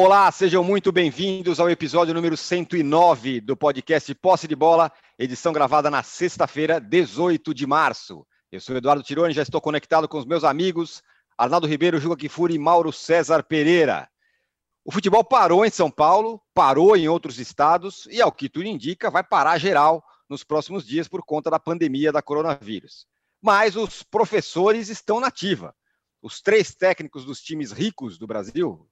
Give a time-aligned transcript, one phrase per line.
[0.00, 5.90] Olá, sejam muito bem-vindos ao episódio número 109 do podcast Posse de Bola, edição gravada
[5.90, 8.24] na sexta-feira, 18 de março.
[8.52, 11.02] Eu sou Eduardo Tironi, já estou conectado com os meus amigos
[11.36, 14.08] Arnaldo Ribeiro, Juga Kifuri e Mauro César Pereira.
[14.84, 19.10] O futebol parou em São Paulo, parou em outros estados e, ao que tudo indica,
[19.10, 23.04] vai parar geral nos próximos dias por conta da pandemia da coronavírus.
[23.42, 25.74] Mas os professores estão na ativa.
[26.22, 28.88] Os três técnicos dos times ricos do Brasil,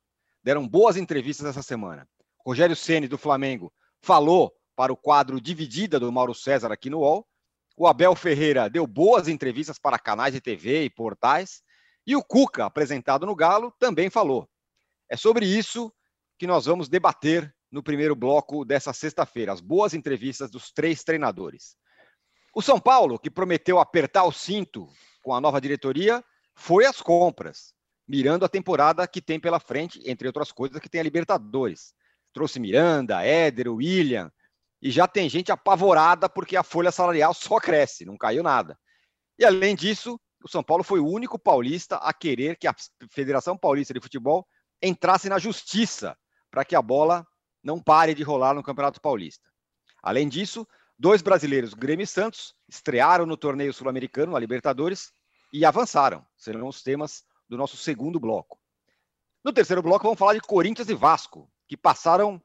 [0.47, 2.09] deram boas entrevistas essa semana.
[2.39, 7.27] Rogério Ceni do Flamengo falou para o quadro Dividida do Mauro César aqui no UOL.
[7.77, 11.63] O Abel Ferreira deu boas entrevistas para canais de TV e portais.
[12.07, 14.49] E o Cuca, apresentado no Galo, também falou.
[15.11, 15.93] É sobre isso
[16.39, 21.75] que nós vamos debater no primeiro bloco dessa sexta-feira, as boas entrevistas dos três treinadores.
[22.55, 24.89] O São Paulo, que prometeu apertar o cinto
[25.25, 27.75] com a nova diretoria, foi às compras
[28.07, 31.95] mirando a temporada que tem pela frente, entre outras coisas, que tem a Libertadores.
[32.33, 34.31] Trouxe Miranda, Éder, William,
[34.81, 38.79] e já tem gente apavorada porque a folha salarial só cresce, não caiu nada.
[39.39, 42.75] E além disso, o São Paulo foi o único paulista a querer que a
[43.11, 44.47] Federação Paulista de Futebol
[44.81, 46.17] entrasse na justiça
[46.51, 47.27] para que a bola
[47.63, 49.51] não pare de rolar no Campeonato Paulista.
[50.03, 50.67] Além disso,
[50.99, 55.11] dois brasileiros, Grêmio e Santos, estrearam no torneio sul-americano, a Libertadores,
[55.53, 56.25] e avançaram.
[56.37, 58.59] Serão os temas do nosso segundo bloco.
[59.45, 62.43] No terceiro bloco, vamos falar de Corinthians e Vasco, que passaram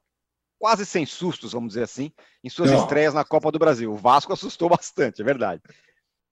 [0.59, 2.11] quase sem sustos, vamos dizer assim,
[2.43, 2.79] em suas Não.
[2.79, 3.91] estreias na Copa do Brasil.
[3.91, 5.61] O Vasco assustou bastante, é verdade.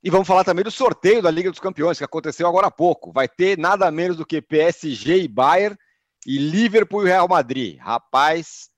[0.04, 3.12] E vamos falar também do sorteio da Liga dos Campeões, que aconteceu agora há pouco.
[3.12, 5.78] Vai ter nada menos do que PSG e Bayern
[6.26, 7.78] e Liverpool e Real Madrid.
[7.80, 8.70] Rapaz,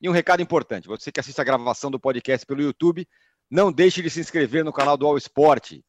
[0.00, 3.08] e um recado importante: você que assiste a gravação do podcast pelo YouTube,
[3.50, 5.80] não deixe de se inscrever no canal do All Sport.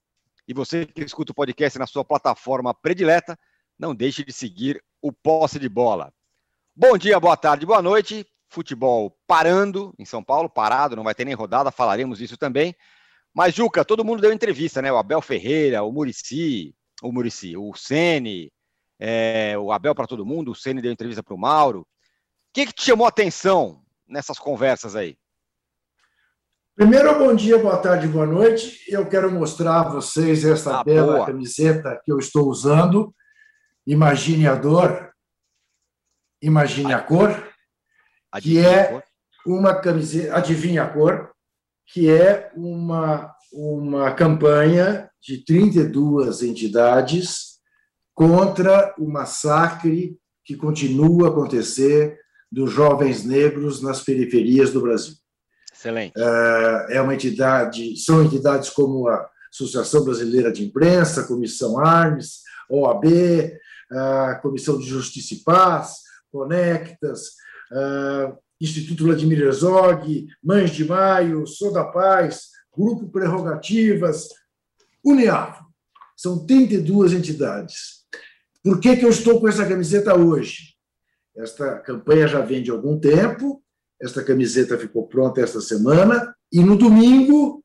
[0.48, 3.38] E você que escuta o podcast na sua plataforma predileta,
[3.80, 6.14] não deixe de seguir o Posse de Bola.
[6.76, 8.28] Bom dia, boa tarde, boa noite.
[8.50, 12.76] Futebol parando em São Paulo, parado, não vai ter nem rodada, falaremos disso também.
[13.34, 14.92] Mas, Juca, todo mundo deu entrevista, né?
[14.92, 18.52] O Abel Ferreira, o Murici, o Murici, o Sene,
[19.00, 21.82] é, o Abel para todo mundo, o Sene deu entrevista para o Mauro.
[21.82, 21.86] O
[22.52, 25.16] que, que te chamou a atenção nessas conversas aí?
[26.76, 28.84] Primeiro, bom dia, boa tarde, boa noite.
[28.88, 31.26] Eu quero mostrar a vocês esta ah, bela boa.
[31.28, 33.14] camiseta que eu estou usando.
[33.89, 35.10] Imagine a dor,
[36.44, 37.44] imagine a cor,
[38.39, 39.02] que é
[39.44, 41.32] uma camiseta, adivinha a cor,
[41.88, 47.58] que é uma, uma campanha de 32 entidades
[48.14, 52.20] contra o massacre que continua a acontecer
[52.52, 55.16] dos jovens negros nas periferias do Brasil.
[55.73, 56.14] Excelente.
[56.16, 63.04] É, é uma entidade, são entidades como a Associação Brasileira de Imprensa, Comissão Armes, OAB,
[63.92, 65.98] a Comissão de Justiça e Paz,
[66.32, 67.36] Conectas,
[68.61, 74.30] Instituto Vladimir Herzog, Mães de Maio, Sou da Paz, Grupo Prerrogativas,
[75.04, 75.66] Uniafro.
[76.16, 78.05] São 32 entidades.
[78.64, 80.76] Por que, que eu estou com essa camiseta hoje?
[81.36, 83.64] Esta campanha já vem de algum tempo,
[84.02, 87.58] esta camiseta ficou pronta esta semana, e no domingo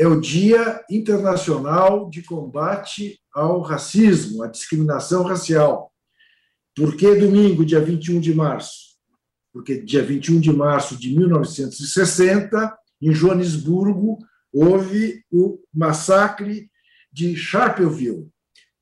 [0.00, 5.92] é o Dia Internacional de Combate ao Racismo, à Discriminação Racial.
[6.74, 8.96] Por que domingo, dia 21 de março?
[9.52, 14.16] Porque dia 21 de março de 1960, em Joanesburgo,
[14.50, 16.70] houve o massacre
[17.12, 18.26] de Sharpeville,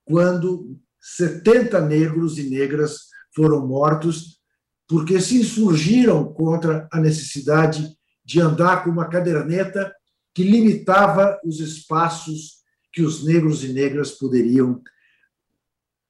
[0.05, 4.39] quando 70 negros e negras foram mortos
[4.87, 7.93] porque se insurgiram contra a necessidade
[8.25, 9.93] de andar com uma caderneta
[10.35, 12.59] que limitava os espaços
[12.93, 14.83] que os negros e negras poderiam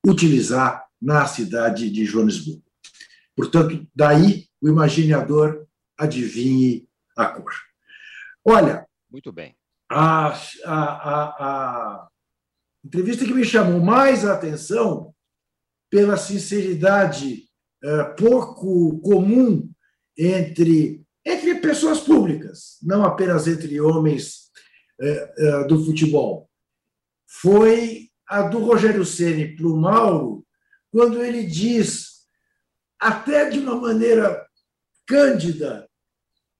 [0.07, 2.63] utilizar na cidade de Joanesburgo.
[3.37, 5.67] Portanto, daí o imaginador
[5.97, 7.53] adivinhe a cor.
[8.45, 8.87] Olha.
[9.11, 9.57] Muito bem.
[9.91, 10.35] A, a,
[10.65, 12.09] a, a
[12.85, 15.15] entrevista que me chamou mais a atenção
[15.91, 17.49] pela sinceridade
[17.83, 19.71] é, pouco comum
[20.17, 21.05] entre
[21.61, 24.51] pessoas públicas, não apenas entre homens
[25.01, 26.49] é, é, do futebol.
[27.27, 30.45] Foi a do Rogério Ceni para o Mauro,
[30.91, 32.25] quando ele diz,
[32.99, 34.47] até de uma maneira
[35.07, 35.89] cândida,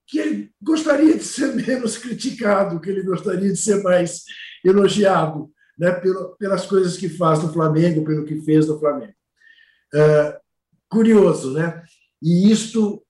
[0.07, 4.23] que ele gostaria de ser menos criticado, que ele gostaria de ser mais
[4.63, 5.91] elogiado né,
[6.37, 9.13] pelas coisas que faz no Flamengo, pelo que fez no Flamengo.
[9.93, 10.39] É,
[10.89, 11.83] curioso, né?
[12.21, 13.03] E isto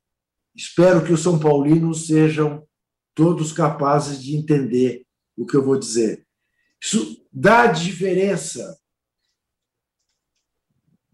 [0.55, 2.67] Espero que os São Paulinos sejam
[3.13, 5.05] todos capazes de entender
[5.37, 6.25] o que eu vou dizer.
[6.81, 8.79] Isso dá diferença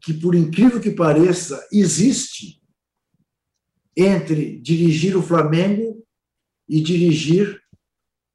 [0.02, 2.62] que, por incrível que pareça, existe
[3.98, 6.06] entre dirigir o Flamengo
[6.68, 7.60] e dirigir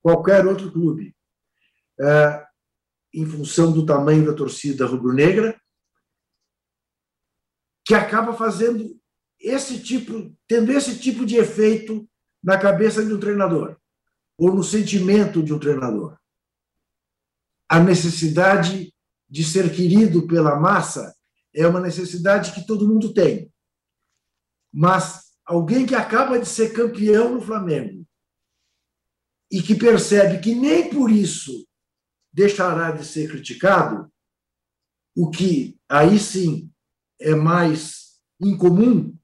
[0.02, 1.14] qualquer outro clube,
[2.00, 2.47] é,
[3.12, 5.61] em função do tamanho da torcida rubro-negra,
[7.85, 9.00] que acaba fazendo
[9.40, 12.08] esse tipo, tendo esse tipo de efeito
[12.42, 13.76] na cabeça de um treinador
[14.37, 16.19] ou no sentimento de um treinador.
[17.69, 18.94] A necessidade
[19.28, 21.14] de ser querido pela massa
[21.54, 23.52] é uma necessidade que todo mundo tem.
[24.72, 28.06] Mas alguém que acaba de ser campeão no Flamengo
[29.50, 31.66] e que percebe que nem por isso
[32.32, 34.10] deixará de ser criticado,
[35.14, 36.72] o que aí sim
[37.20, 39.16] é mais incomum,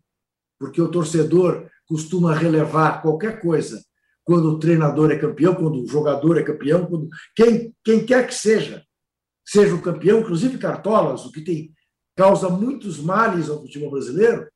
[0.58, 3.82] porque o torcedor costuma relevar qualquer coisa
[4.24, 8.34] quando o treinador é campeão, quando o jogador é campeão, quando quem, quem quer que
[8.34, 8.84] seja,
[9.44, 11.72] seja o campeão, inclusive Cartolas, o que tem
[12.16, 14.48] causa muitos males ao futebol brasileiro,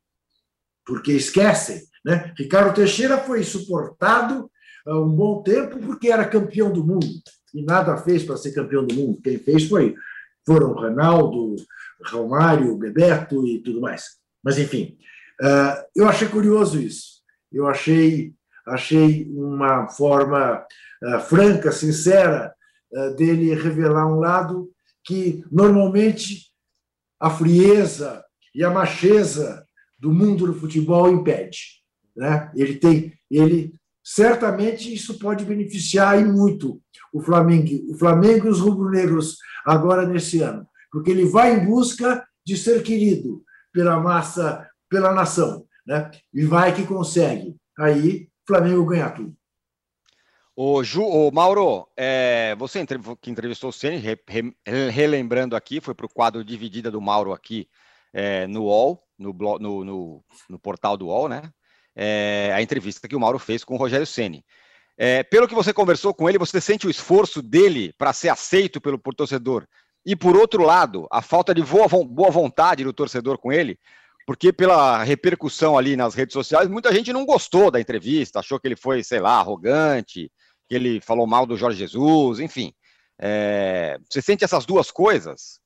[0.85, 1.83] porque esquecem.
[2.05, 2.33] Né?
[2.37, 4.51] Ricardo Teixeira foi suportado
[4.87, 7.07] há um bom tempo porque era campeão do mundo
[7.55, 9.21] e nada fez para ser campeão do mundo.
[9.23, 9.95] Quem fez foi
[10.47, 11.55] foram Ronaldo,
[12.07, 14.19] Romário, Bebeto e tudo mais.
[14.43, 15.10] Mas enfim, ah,
[15.97, 17.21] eu achei curioso isso.
[17.53, 18.35] Eu achei
[18.67, 20.65] achei uma forma
[21.03, 22.55] uh, franca, sincera,
[22.93, 24.71] uh, dele revelar um lado
[25.05, 26.51] que normalmente
[27.19, 29.65] a frieza e a macheza
[29.99, 31.81] do mundo do futebol impede.
[32.17, 32.51] Né?
[32.55, 36.81] Ele tem, ele certamente isso pode beneficiar e muito
[37.13, 42.25] o Flamengo, o Flamengo e os rubro-negros agora nesse ano, porque ele vai em busca
[42.47, 46.11] de ser querido pela massa, pela nação, né?
[46.35, 47.57] E vai que consegue.
[47.79, 49.35] Aí Flamengo ganhar tudo.
[50.57, 52.85] O, Ju, o Mauro, é, você
[53.21, 57.33] que entrevistou o Ceni, re, re, relembrando aqui, foi para o quadro Dividida do Mauro
[57.33, 57.67] aqui
[58.13, 61.43] é, no UOL, no, no, no, no, portal do UOL, né?
[61.97, 64.45] É, a entrevista que o Mauro fez com o Rogério Ceni.
[64.99, 68.81] É, pelo que você conversou com ele, você sente o esforço dele para ser aceito
[68.83, 69.67] pelo torcedor
[70.05, 73.79] e, por outro lado, a falta de boa, boa vontade do torcedor com ele,
[74.31, 78.69] porque pela repercussão ali nas redes sociais, muita gente não gostou da entrevista, achou que
[78.69, 80.31] ele foi, sei lá, arrogante,
[80.69, 82.73] que ele falou mal do Jorge Jesus, enfim.
[83.19, 85.59] É, você sente essas duas coisas?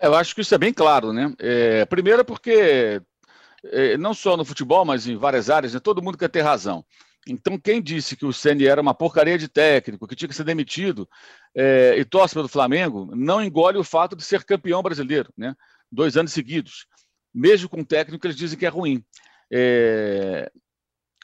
[0.00, 1.34] Eu acho que isso é bem claro, né?
[1.38, 3.02] É, primeiro porque
[3.66, 6.82] é, não só no futebol, mas em várias áreas, né, todo mundo quer ter razão.
[7.28, 10.44] Então, quem disse que o Ceni era uma porcaria de técnico, que tinha que ser
[10.44, 11.06] demitido
[11.54, 15.54] é, e torce pelo Flamengo, não engole o fato de ser campeão brasileiro, né?
[15.92, 16.88] Dois anos seguidos
[17.32, 19.04] mesmo com técnico, eles dizem que é ruim.
[19.52, 20.50] É...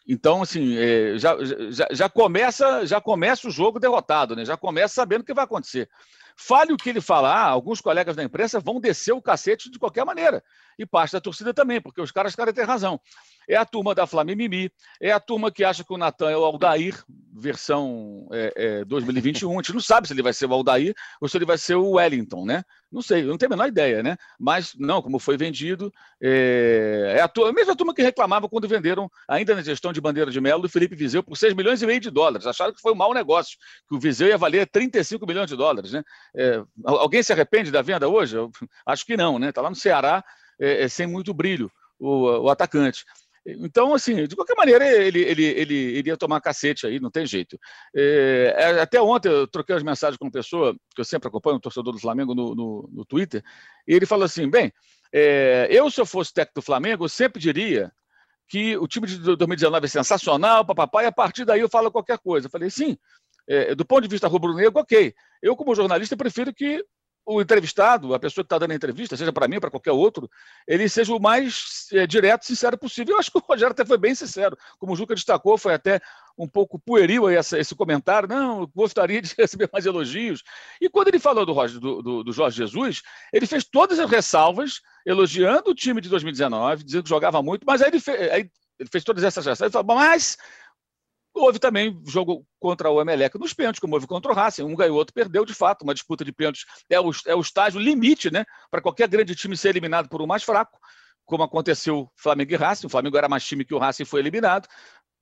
[0.08, 1.36] Então, assim, é, já,
[1.70, 4.44] já, já, começa, já começa o jogo derrotado, né?
[4.44, 5.88] já começa sabendo o que vai acontecer.
[6.36, 10.04] Fale o que ele falar, alguns colegas da imprensa vão descer o cacete de qualquer
[10.04, 10.44] maneira.
[10.78, 13.00] E parte da torcida também, porque os caras querem ter razão.
[13.48, 16.44] É a turma da Flamimimi, é a turma que acha que o Natan é o
[16.44, 17.02] Aldair,
[17.32, 19.50] versão é, é, 2021.
[19.50, 21.76] A gente não sabe se ele vai ser o Aldair ou se ele vai ser
[21.76, 22.62] o Wellington, né?
[22.90, 24.16] Não sei, não tenho a menor ideia, né?
[24.38, 28.68] Mas, não, como foi vendido, é, é a, turma, a mesma turma que reclamava quando
[28.68, 31.86] venderam, ainda na gestão de Bandeira de Melo, do Felipe Viseu por 6 milhões e
[31.86, 32.46] meio de dólares.
[32.46, 35.92] Acharam que foi um mau negócio, que o Viseu ia valer 35 milhões de dólares,
[35.92, 36.02] né?
[36.34, 38.36] É, alguém se arrepende da venda hoje?
[38.36, 38.50] Eu
[38.86, 39.50] acho que não, né?
[39.50, 40.24] Está lá no Ceará
[40.60, 43.04] é, é, sem muito brilho, o, o atacante.
[43.46, 47.56] Então, assim, de qualquer maneira, ele, ele, ele iria tomar cacete aí, não tem jeito.
[47.94, 51.56] É, é, até ontem eu troquei as mensagens com uma pessoa, que eu sempre acompanho,
[51.56, 53.44] um torcedor do Flamengo, no, no, no Twitter,
[53.86, 54.72] e ele falou assim: bem,
[55.12, 57.92] é, eu, se eu fosse técnico do Flamengo, eu sempre diria
[58.48, 62.18] que o time de 2019 é sensacional, papapá, e a partir daí eu falo qualquer
[62.18, 62.46] coisa.
[62.46, 62.96] Eu falei, sim,
[63.48, 65.14] é, do ponto de vista rubro-negro, ok.
[65.42, 66.84] Eu, como jornalista, prefiro que
[67.28, 69.90] o entrevistado, a pessoa que está dando a entrevista, seja para mim ou para qualquer
[69.90, 70.30] outro,
[70.66, 73.14] ele seja o mais é, direto e sincero possível.
[73.14, 74.56] Eu acho que o Rogério até foi bem sincero.
[74.78, 76.00] Como o Juca destacou, foi até
[76.38, 78.28] um pouco pueril essa, esse comentário.
[78.28, 80.44] Não, gostaria de receber mais elogios.
[80.80, 84.80] E quando ele falou do, do, do, do Jorge Jesus, ele fez todas as ressalvas,
[85.04, 88.48] elogiando o time de 2019, dizendo que jogava muito, mas aí ele, fez, aí
[88.78, 89.74] ele fez todas essas ressalvas.
[89.74, 90.36] Ele falou, mas
[91.38, 94.62] Houve também jogo contra o Emelec nos pênaltis, como houve contra o Racing.
[94.62, 95.82] Um ganhou, outro perdeu, de fato.
[95.82, 98.46] Uma disputa de pênaltis é o, é o estágio limite, né?
[98.70, 100.78] Para qualquer grande time ser eliminado por um mais fraco,
[101.26, 102.86] como aconteceu Flamengo e Racing.
[102.86, 104.66] O Flamengo era mais time que o Racing foi eliminado.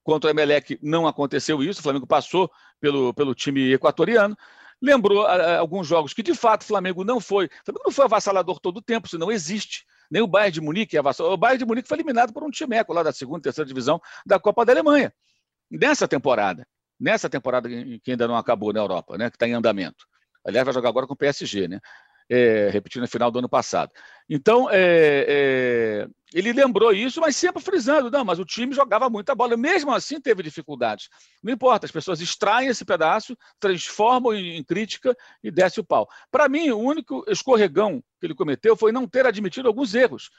[0.05, 1.81] Contra o Emelec não aconteceu isso.
[1.81, 2.49] O Flamengo passou
[2.81, 4.37] pelo, pelo time equatoriano.
[4.81, 7.47] Lembrou a, a, alguns jogos que, de fato, o Flamengo não foi.
[7.47, 9.85] O Flamengo não foi avassalador todo o tempo, isso não existe.
[10.09, 11.35] Nem o Bayern de Munique é avassalador.
[11.35, 14.39] O Bayern de Munique foi eliminado por um timeco lá da segunda, terceira divisão da
[14.39, 15.13] Copa da Alemanha
[15.71, 16.67] nessa temporada,
[16.99, 20.07] nessa temporada que ainda não acabou na Europa, né, que está em andamento.
[20.45, 21.81] Aliás, vai jogar agora com o PSG, né?
[22.29, 23.93] é, repetindo a final do ano passado.
[24.29, 29.35] Então, é, é, ele lembrou isso, mas sempre frisando, não, mas o time jogava muita
[29.35, 31.09] bola, mesmo assim teve dificuldades.
[31.43, 36.09] Não importa, as pessoas extraem esse pedaço, transformam em, em crítica e desce o pau.
[36.31, 40.31] Para mim, o único escorregão que ele cometeu foi não ter admitido alguns erros.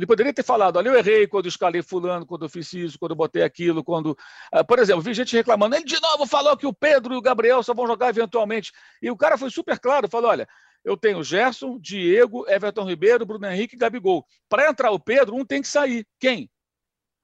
[0.00, 3.10] Ele poderia ter falado, olha, eu errei quando escalei fulano, quando eu fiz isso, quando
[3.10, 4.16] eu botei aquilo, quando...
[4.50, 7.20] Uh, por exemplo, vi gente reclamando, ele de novo falou que o Pedro e o
[7.20, 8.72] Gabriel só vão jogar eventualmente.
[9.02, 10.48] E o cara foi super claro, falou, olha,
[10.82, 14.24] eu tenho Gerson, Diego, Everton Ribeiro, Bruno Henrique e Gabigol.
[14.48, 16.06] Para entrar o Pedro, um tem que sair.
[16.18, 16.50] Quem?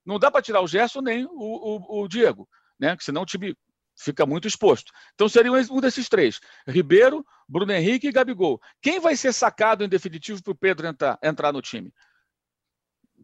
[0.05, 2.47] Não dá para tirar o Gerson nem o, o, o Diego,
[2.79, 2.89] né?
[2.89, 3.55] Porque senão o time
[3.95, 4.91] fica muito exposto.
[5.15, 8.61] Então seria um desses três: Ribeiro, Bruno Henrique e Gabigol.
[8.79, 11.91] Quem vai ser sacado em definitivo para o Pedro entrar, entrar no time?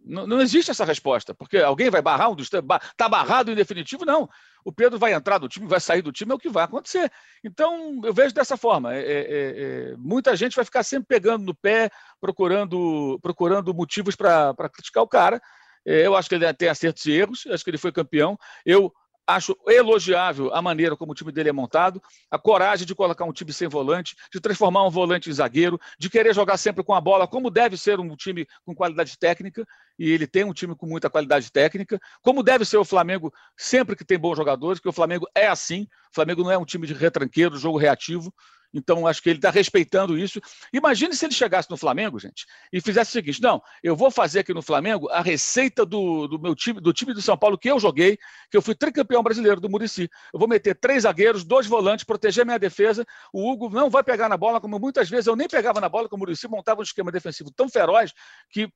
[0.06, 2.50] Não, não, existe essa resposta, porque alguém vai barrar um dos.
[2.52, 4.06] Está barrado em definitivo?
[4.06, 4.30] Não.
[4.66, 7.12] O Pedro vai entrar no time, vai sair do time, é o que vai acontecer.
[7.44, 8.94] Então, eu vejo dessa forma.
[8.94, 14.16] É, é, é, é muita gente vai ficar sempre pegando no pé, procurando, procurando motivos
[14.16, 15.42] para criticar o cara.
[15.86, 18.38] É, eu acho que ele tem acertos e erros, acho que ele foi campeão.
[18.66, 18.94] Eu
[19.26, 23.32] Acho elogiável a maneira como o time dele é montado, a coragem de colocar um
[23.32, 27.00] time sem volante, de transformar um volante em zagueiro, de querer jogar sempre com a
[27.00, 29.66] bola, como deve ser um time com qualidade técnica,
[29.98, 33.96] e ele tem um time com muita qualidade técnica, como deve ser o Flamengo sempre
[33.96, 35.84] que tem bons jogadores, que o Flamengo é assim.
[36.12, 38.34] O Flamengo não é um time de retranqueiro, jogo reativo.
[38.74, 40.42] Então, acho que ele está respeitando isso.
[40.74, 44.40] Imagine se ele chegasse no Flamengo, gente, e fizesse o seguinte: não, eu vou fazer
[44.40, 47.70] aqui no Flamengo a receita do, do meu time, do time do São Paulo que
[47.70, 48.18] eu joguei,
[48.50, 50.10] que eu fui tricampeão brasileiro do Murici.
[50.34, 53.06] Eu vou meter três zagueiros, dois volantes, proteger minha defesa.
[53.32, 56.10] O Hugo não vai pegar na bola, como muitas vezes eu nem pegava na bola,
[56.10, 58.12] como o Murici montava um esquema defensivo tão feroz
[58.50, 58.68] que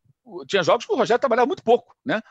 [0.48, 2.22] tinha jogos que o Rogério trabalhava muito pouco, né?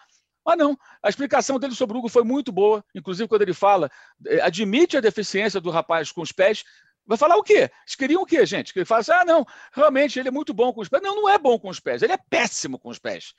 [0.46, 3.90] Mas não, a explicação dele sobre o Hugo foi muito boa, inclusive quando ele fala,
[4.28, 6.62] eh, admite a deficiência do rapaz com os pés,
[7.06, 7.70] Vai falar o quê?
[7.82, 8.72] Eles queriam o quê, gente?
[8.72, 11.02] Que ele fala assim: ah, não, realmente ele é muito bom com os pés.
[11.02, 13.32] Não, não é bom com os pés, ele é péssimo com os pés.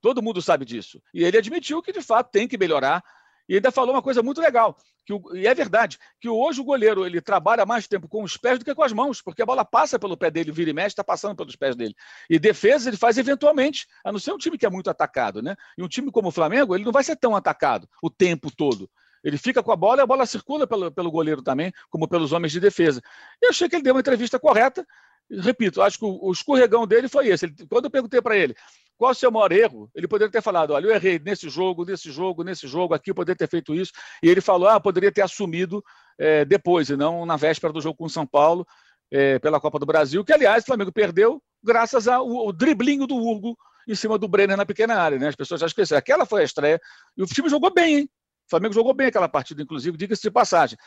[0.00, 1.02] Todo mundo sabe disso.
[1.14, 3.02] E ele admitiu que, de fato, tem que melhorar.
[3.48, 6.64] E ainda falou uma coisa muito legal, que o, e é verdade, que hoje o
[6.64, 9.46] goleiro ele trabalha mais tempo com os pés do que com as mãos, porque a
[9.46, 11.94] bola passa pelo pé dele, vira e mexe, está passando pelos pés dele.
[12.28, 15.54] E defesa ele faz eventualmente, a não ser um time que é muito atacado, né?
[15.76, 18.90] E um time como o Flamengo, ele não vai ser tão atacado o tempo todo.
[19.24, 22.32] Ele fica com a bola e a bola circula pelo, pelo goleiro também, como pelos
[22.32, 23.00] homens de defesa.
[23.40, 24.86] Eu achei que ele deu uma entrevista correta.
[25.30, 27.46] Repito, acho que o, o escorregão dele foi esse.
[27.46, 28.54] Ele, quando eu perguntei para ele
[28.96, 32.10] qual o seu maior erro, ele poderia ter falado: olha, eu errei nesse jogo, nesse
[32.10, 33.92] jogo, nesse jogo, aqui eu poderia ter feito isso.
[34.22, 35.82] E ele falou: ah, poderia ter assumido
[36.18, 38.66] é, depois, e não na véspera do jogo com o São Paulo,
[39.10, 43.16] é, pela Copa do Brasil, que, aliás, o Flamengo perdeu graças ao, ao driblinho do
[43.16, 43.56] Hugo
[43.88, 45.18] em cima do Brenner na pequena área.
[45.18, 45.28] Né?
[45.28, 45.98] As pessoas já esqueceram.
[45.98, 46.80] Aquela foi a estreia.
[47.16, 48.10] E o time jogou bem, hein?
[48.46, 50.78] O Flamengo jogou bem aquela partida, inclusive, diga-se de passagem.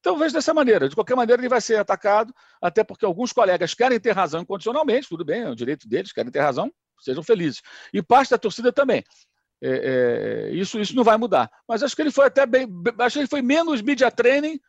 [0.00, 0.88] Então, vejo dessa maneira.
[0.88, 5.08] De qualquer maneira, ele vai ser atacado, até porque alguns colegas querem ter razão incondicionalmente,
[5.08, 7.62] tudo bem, é o direito deles, querem ter razão, sejam felizes.
[7.92, 9.02] E parte da torcida também.
[9.62, 11.50] É, é, isso, isso não vai mudar.
[11.66, 12.68] Mas acho que ele foi até bem.
[12.98, 14.60] Acho que ele foi menos media training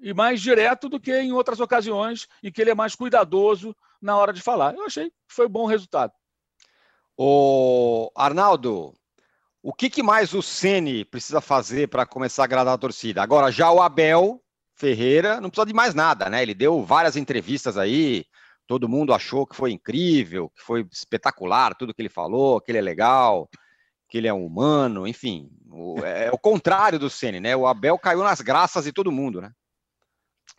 [0.00, 4.16] e mais direto do que em outras ocasiões, em que ele é mais cuidadoso na
[4.16, 4.74] hora de falar.
[4.74, 6.12] Eu achei que foi um bom resultado.
[7.16, 8.92] O Arnaldo,
[9.66, 13.22] o que, que mais o Ceni precisa fazer para começar a agradar a torcida?
[13.22, 14.38] Agora, já o Abel
[14.74, 16.42] Ferreira não precisa de mais nada, né?
[16.42, 18.26] Ele deu várias entrevistas aí,
[18.66, 22.76] todo mundo achou que foi incrível, que foi espetacular tudo que ele falou, que ele
[22.76, 23.48] é legal,
[24.06, 25.48] que ele é um humano, enfim.
[25.70, 27.56] O, é, é o contrário do Ceni, né?
[27.56, 29.50] O Abel caiu nas graças de todo mundo, né?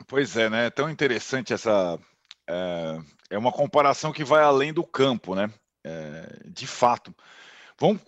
[0.07, 0.65] Pois é, né?
[0.65, 1.99] É tão interessante essa.
[2.49, 2.97] É,
[3.29, 5.53] é uma comparação que vai além do campo, né?
[5.83, 7.13] É, de fato.
[7.79, 8.01] Vamos,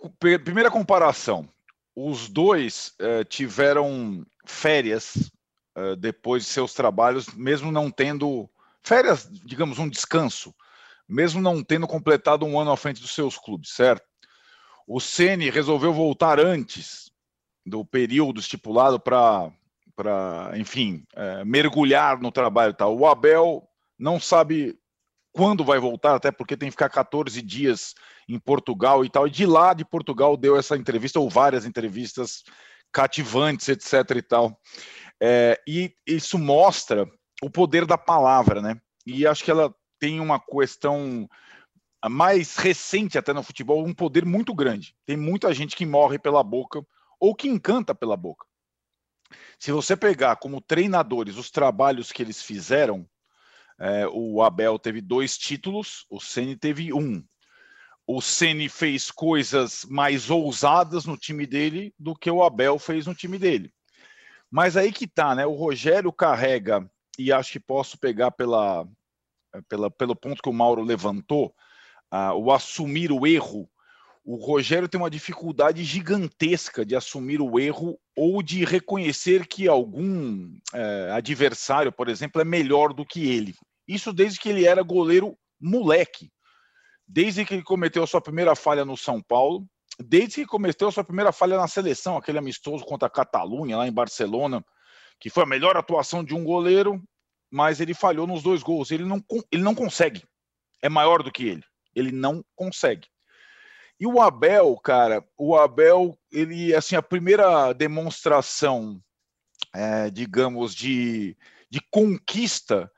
[0.44, 1.48] primeira comparação.
[1.94, 5.30] Os dois uh, tiveram férias
[5.76, 8.48] uh, depois de seus trabalhos, mesmo não tendo
[8.82, 10.54] férias, digamos, um descanso,
[11.06, 14.06] mesmo não tendo completado um ano à frente dos seus clubes, certo?
[14.86, 17.10] O Ceni resolveu voltar antes
[17.66, 19.52] do período estipulado para,
[19.94, 22.72] para, enfim, uh, mergulhar no trabalho.
[22.72, 22.96] Tal.
[22.96, 24.78] O Abel não sabe
[25.38, 27.94] quando vai voltar, até porque tem que ficar 14 dias
[28.28, 29.24] em Portugal e tal.
[29.24, 32.42] E de lá de Portugal deu essa entrevista, ou várias entrevistas
[32.92, 34.16] cativantes, etc.
[34.16, 34.60] e tal.
[35.22, 37.08] É, e isso mostra
[37.40, 38.80] o poder da palavra, né?
[39.06, 41.28] E acho que ela tem uma questão
[42.10, 44.92] mais recente até no futebol, um poder muito grande.
[45.06, 46.84] Tem muita gente que morre pela boca
[47.20, 48.44] ou que encanta pela boca.
[49.56, 53.08] Se você pegar como treinadores os trabalhos que eles fizeram,
[53.78, 57.22] é, o Abel teve dois títulos, o Ceni teve um
[58.10, 63.14] o Ceni fez coisas mais ousadas no time dele do que o Abel fez no
[63.14, 63.70] time dele.
[64.50, 65.44] Mas aí que tá, né?
[65.44, 68.88] O Rogério carrega e acho que posso pegar pela
[69.68, 71.54] pela, pelo ponto que o Mauro levantou,
[72.12, 73.68] uh, o assumir o erro,
[74.24, 80.54] o Rogério tem uma dificuldade gigantesca de assumir o erro ou de reconhecer que algum
[80.74, 83.54] uh, adversário, por exemplo, é melhor do que ele.
[83.88, 86.30] Isso desde que ele era goleiro moleque.
[87.06, 89.66] Desde que ele cometeu a sua primeira falha no São Paulo,
[89.98, 93.88] desde que cometeu a sua primeira falha na seleção, aquele amistoso contra a Catalunha, lá
[93.88, 94.62] em Barcelona,
[95.18, 97.02] que foi a melhor atuação de um goleiro,
[97.50, 98.90] mas ele falhou nos dois gols.
[98.90, 100.22] Ele não, ele não consegue.
[100.82, 101.64] É maior do que ele.
[101.94, 103.08] Ele não consegue.
[103.98, 109.02] E o Abel, cara, o Abel, ele, assim, a primeira demonstração,
[109.74, 111.36] é, digamos, de,
[111.68, 112.88] de conquista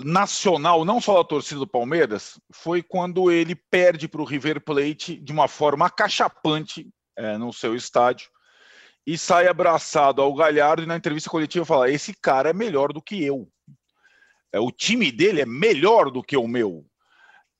[0.00, 5.16] nacional, não só da torcida do Palmeiras, foi quando ele perde para o River Plate
[5.16, 8.30] de uma forma acachapante é, no seu estádio
[9.06, 13.02] e sai abraçado ao Galhardo e na entrevista coletiva fala: esse cara é melhor do
[13.02, 13.48] que eu.
[14.52, 16.86] É, o time dele é melhor do que o meu.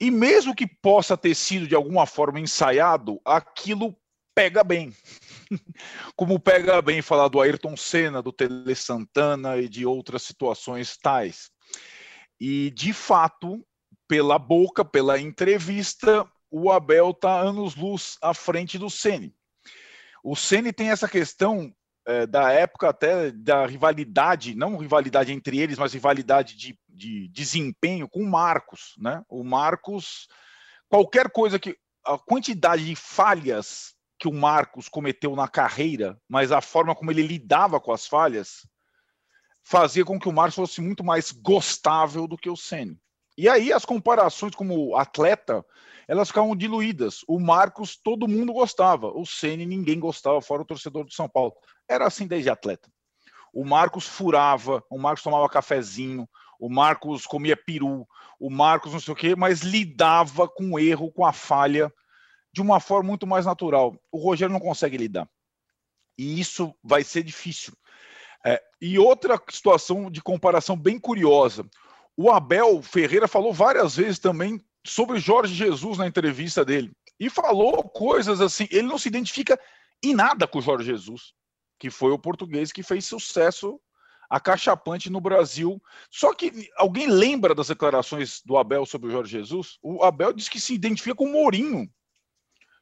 [0.00, 3.96] E mesmo que possa ter sido de alguma forma ensaiado, aquilo
[4.34, 4.94] pega bem.
[6.14, 11.50] Como pega bem falar do Ayrton Senna, do Tele Santana e de outras situações tais.
[12.40, 13.64] E, de fato,
[14.06, 19.34] pela boca, pela entrevista, o Abel está anos-luz à frente do Ceni.
[20.22, 21.72] O Ceni tem essa questão
[22.06, 28.08] é, da época até da rivalidade, não rivalidade entre eles, mas rivalidade de, de desempenho
[28.08, 29.22] com o Marcos, né?
[29.28, 30.26] O Marcos,
[30.88, 36.60] qualquer coisa que a quantidade de falhas que o Marcos cometeu na carreira, mas a
[36.60, 38.66] forma como ele lidava com as falhas,
[39.68, 42.98] fazia com que o Marcos fosse muito mais gostável do que o Ceni.
[43.36, 45.62] E aí as comparações como atleta,
[46.08, 47.20] elas ficavam diluídas.
[47.28, 51.52] O Marcos todo mundo gostava, o Ceni ninguém gostava, fora o torcedor do São Paulo.
[51.86, 52.90] Era assim desde atleta.
[53.52, 56.26] O Marcos furava, o Marcos tomava cafezinho,
[56.58, 58.08] o Marcos comia peru,
[58.40, 61.92] o Marcos não sei o quê, mas lidava com o erro, com a falha,
[62.54, 63.94] de uma forma muito mais natural.
[64.10, 65.28] O Rogério não consegue lidar.
[66.16, 67.74] E isso vai ser difícil.
[68.48, 71.64] É, e outra situação de comparação bem curiosa.
[72.16, 76.90] O Abel Ferreira falou várias vezes também sobre Jorge Jesus na entrevista dele.
[77.20, 78.66] E falou coisas assim.
[78.70, 79.58] Ele não se identifica
[80.02, 81.34] em nada com o Jorge Jesus
[81.78, 83.80] que foi o português que fez sucesso
[84.28, 85.80] acachapante no Brasil.
[86.10, 89.78] Só que alguém lembra das declarações do Abel sobre o Jorge Jesus?
[89.82, 91.88] O Abel diz que se identifica com o Mourinho.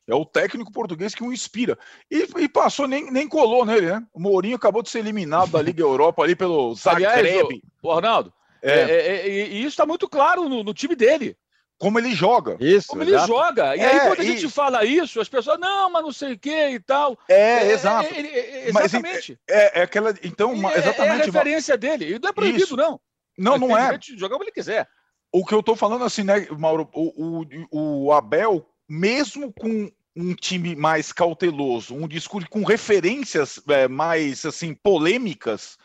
[0.08, 1.76] É o técnico português que o inspira.
[2.10, 4.06] E, e, passou, nem, nem colou nele, né?
[4.14, 7.60] O Mourinho acabou de ser eliminado da Liga Europa ali pelo Zagreb.
[7.82, 8.72] O, o Arnaldo, é.
[8.72, 11.36] É, é, é e isso está muito claro no, no time dele
[11.78, 12.56] como ele joga.
[12.58, 12.88] Isso.
[12.88, 13.24] Como exato.
[13.24, 13.76] ele joga.
[13.76, 14.26] E é, aí, quando a e...
[14.26, 17.18] gente fala isso, as pessoas, não, mas não sei o que e tal.
[17.28, 18.08] É, é exato.
[18.14, 19.38] É, é, exatamente.
[19.48, 20.14] É, é, aquela.
[20.22, 21.00] Então, exatamente.
[21.00, 22.14] É, a referência dele.
[22.14, 22.76] E não é proibido, isso.
[22.76, 23.00] não.
[23.38, 23.98] Não, não é.
[24.00, 24.88] Jogar como ele quiser.
[25.30, 26.88] O que eu tô falando assim, né, Mauro?
[26.94, 34.46] O, o, o Abel, mesmo com um time mais cauteloso, um discurso com referências mais
[34.46, 35.76] assim polêmicas,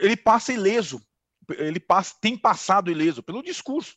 [0.00, 1.00] ele passa ileso.
[1.58, 3.96] Ele passa, tem passado ileso pelo discurso.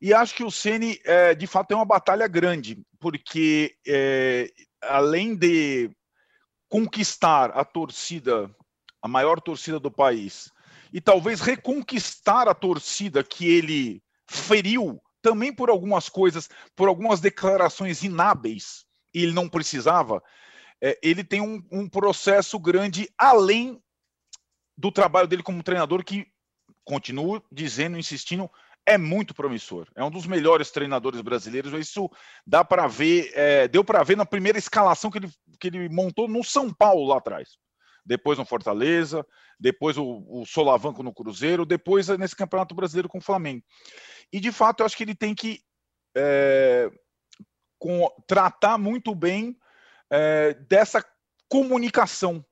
[0.00, 4.50] E acho que o Ceni, é, de fato, é uma batalha grande, porque é,
[4.82, 5.90] além de
[6.68, 8.50] conquistar a torcida,
[9.00, 10.50] a maior torcida do país,
[10.92, 18.02] e talvez reconquistar a torcida que ele feriu também por algumas coisas, por algumas declarações
[18.02, 20.22] inábeis, ele não precisava,
[20.80, 23.80] é, ele tem um, um processo grande além
[24.76, 26.26] do trabalho dele como treinador, que
[26.84, 28.50] continuo dizendo, insistindo,
[28.84, 29.86] é muito promissor.
[29.94, 31.72] É um dos melhores treinadores brasileiros.
[31.74, 32.10] Isso
[32.44, 35.30] dá para ver, é, deu para ver na primeira escalação que ele,
[35.60, 37.58] que ele montou no São Paulo lá atrás.
[38.04, 39.24] Depois no Fortaleza,
[39.58, 43.62] depois o, o Solavanco no Cruzeiro, depois nesse Campeonato Brasileiro com o Flamengo.
[44.32, 45.60] E de fato, eu acho que ele tem que
[46.16, 46.90] é,
[47.78, 49.56] com, tratar muito bem
[50.10, 51.04] é, dessa
[51.48, 52.44] comunicação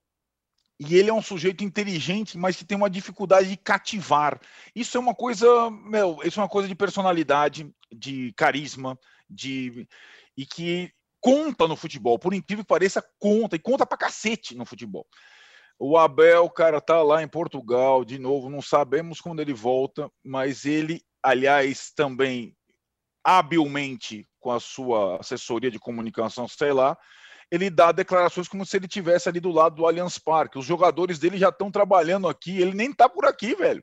[0.80, 4.40] e ele é um sujeito inteligente, mas que tem uma dificuldade de cativar.
[4.74, 9.86] Isso é uma coisa, meu, isso é uma coisa de personalidade, de carisma, de
[10.34, 12.18] e que conta no futebol.
[12.18, 15.06] Por incrível que pareça, conta e conta pra cacete no futebol.
[15.82, 20.66] O Abel, cara, tá lá em Portugal de novo, não sabemos quando ele volta, mas
[20.66, 22.54] ele, aliás, também
[23.24, 26.98] habilmente com a sua assessoria de comunicação, sei lá,
[27.50, 30.58] ele dá declarações como se ele tivesse ali do lado do Allianz Parque.
[30.58, 33.82] Os jogadores dele já estão trabalhando aqui, ele nem tá por aqui, velho.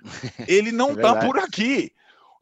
[0.46, 1.92] Ele não é tá por aqui.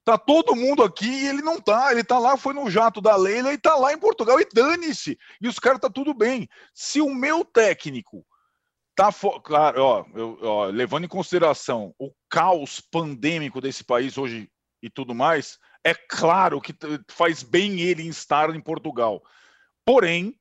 [0.04, 1.90] Tá todo mundo aqui e ele não tá.
[1.90, 5.18] Ele tá lá, foi no jato da Leila e tá lá em Portugal e dane-se.
[5.40, 6.46] E os caras tá tudo bem.
[6.74, 8.25] Se o meu técnico
[8.96, 9.10] tá
[9.44, 14.50] claro, ó, eu, ó, levando em consideração o caos pandêmico desse país hoje
[14.82, 16.74] e tudo mais, é claro que
[17.10, 19.22] faz bem ele estar em Portugal.
[19.84, 20.34] Porém,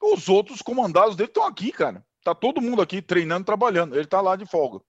[0.00, 2.04] os outros comandados dele estão aqui, cara.
[2.22, 3.94] Tá todo mundo aqui treinando, trabalhando.
[3.94, 4.80] Ele está lá de folga.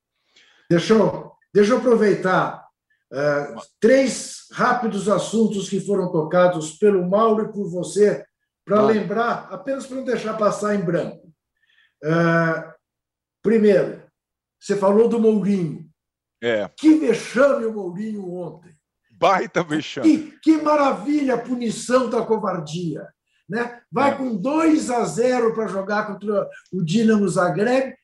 [0.70, 2.68] Deixa eu, deixa eu aproveitar
[3.12, 8.24] uh, três rápidos assuntos que foram tocados pelo Mauro e por você,
[8.66, 11.28] para lembrar, apenas para não deixar passar em branco.
[12.04, 12.73] Uh,
[13.44, 14.02] primeiro,
[14.60, 15.88] você falou do Mourinho.
[16.42, 16.70] É.
[16.78, 18.74] Que vexame o Mourinho ontem.
[19.12, 20.08] Baita vexame.
[20.08, 23.08] Que, que maravilha a punição da covardia.
[23.48, 23.82] Né?
[23.92, 24.16] Vai é.
[24.16, 27.96] com 2 a 0 para jogar contra o Dinamo Zagreb,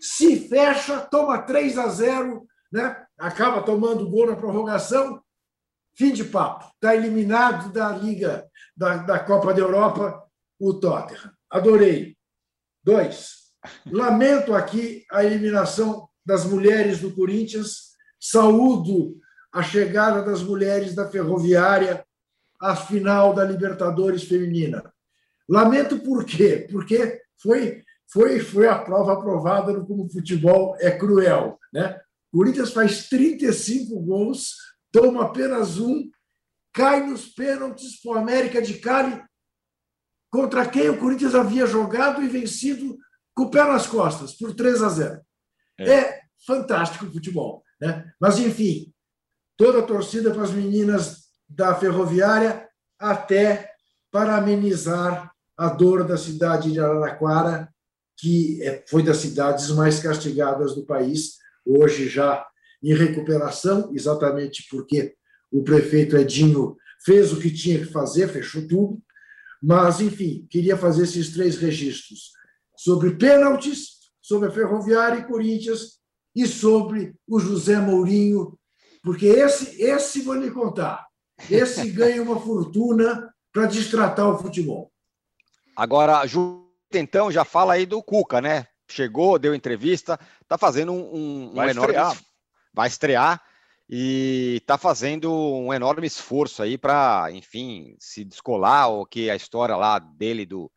[0.00, 3.04] se fecha, toma 3 a 0, né?
[3.18, 5.22] acaba tomando gol na prorrogação,
[5.96, 6.66] fim de papo.
[6.74, 10.22] Está eliminado da Liga, da, da Copa da Europa,
[10.58, 11.32] o Tottenham.
[11.50, 12.16] Adorei.
[12.82, 13.43] Dois.
[13.86, 17.94] Lamento aqui a eliminação das mulheres do Corinthians.
[18.20, 19.16] Saúdo
[19.52, 22.04] a chegada das mulheres da Ferroviária
[22.60, 24.92] à final da Libertadores Feminina.
[25.48, 26.66] Lamento por quê?
[26.70, 31.58] Porque foi, foi, foi a prova aprovada no como o futebol é cruel.
[31.72, 32.00] Né?
[32.32, 34.56] O Corinthians faz 35 gols,
[34.90, 36.10] toma apenas um,
[36.72, 39.22] cai nos pênaltis para o América de Cali,
[40.30, 42.98] contra quem o Corinthians havia jogado e vencido
[43.34, 45.20] com o pé nas costas, por 3 a 0.
[45.78, 47.62] É, é fantástico o futebol.
[47.80, 48.10] Né?
[48.20, 48.92] Mas, enfim,
[49.56, 52.68] toda a torcida para as meninas da Ferroviária,
[52.98, 53.70] até
[54.10, 57.68] para amenizar a dor da cidade de Araraquara,
[58.16, 62.46] que é, foi das cidades mais castigadas do país, hoje já
[62.82, 65.14] em recuperação, exatamente porque
[65.50, 69.02] o prefeito Edinho fez o que tinha que fazer, fechou tudo.
[69.62, 72.32] Mas, enfim, queria fazer esses três registros
[72.76, 75.98] sobre pênaltis, sobre a Ferroviária e Corinthians
[76.34, 78.58] e sobre o José Mourinho,
[79.02, 81.06] porque esse, esse vou lhe contar,
[81.50, 84.90] esse ganha uma fortuna para destratar o futebol.
[85.76, 88.66] Agora, Ju, então, já fala aí do Cuca, né?
[88.88, 91.92] Chegou, deu entrevista, está fazendo um, um, vai enorme.
[91.92, 92.18] Estrear.
[92.72, 93.42] Vai estrear
[93.88, 99.76] e está fazendo um enorme esforço aí para, enfim, se descolar ou que a história
[99.76, 100.70] lá dele do,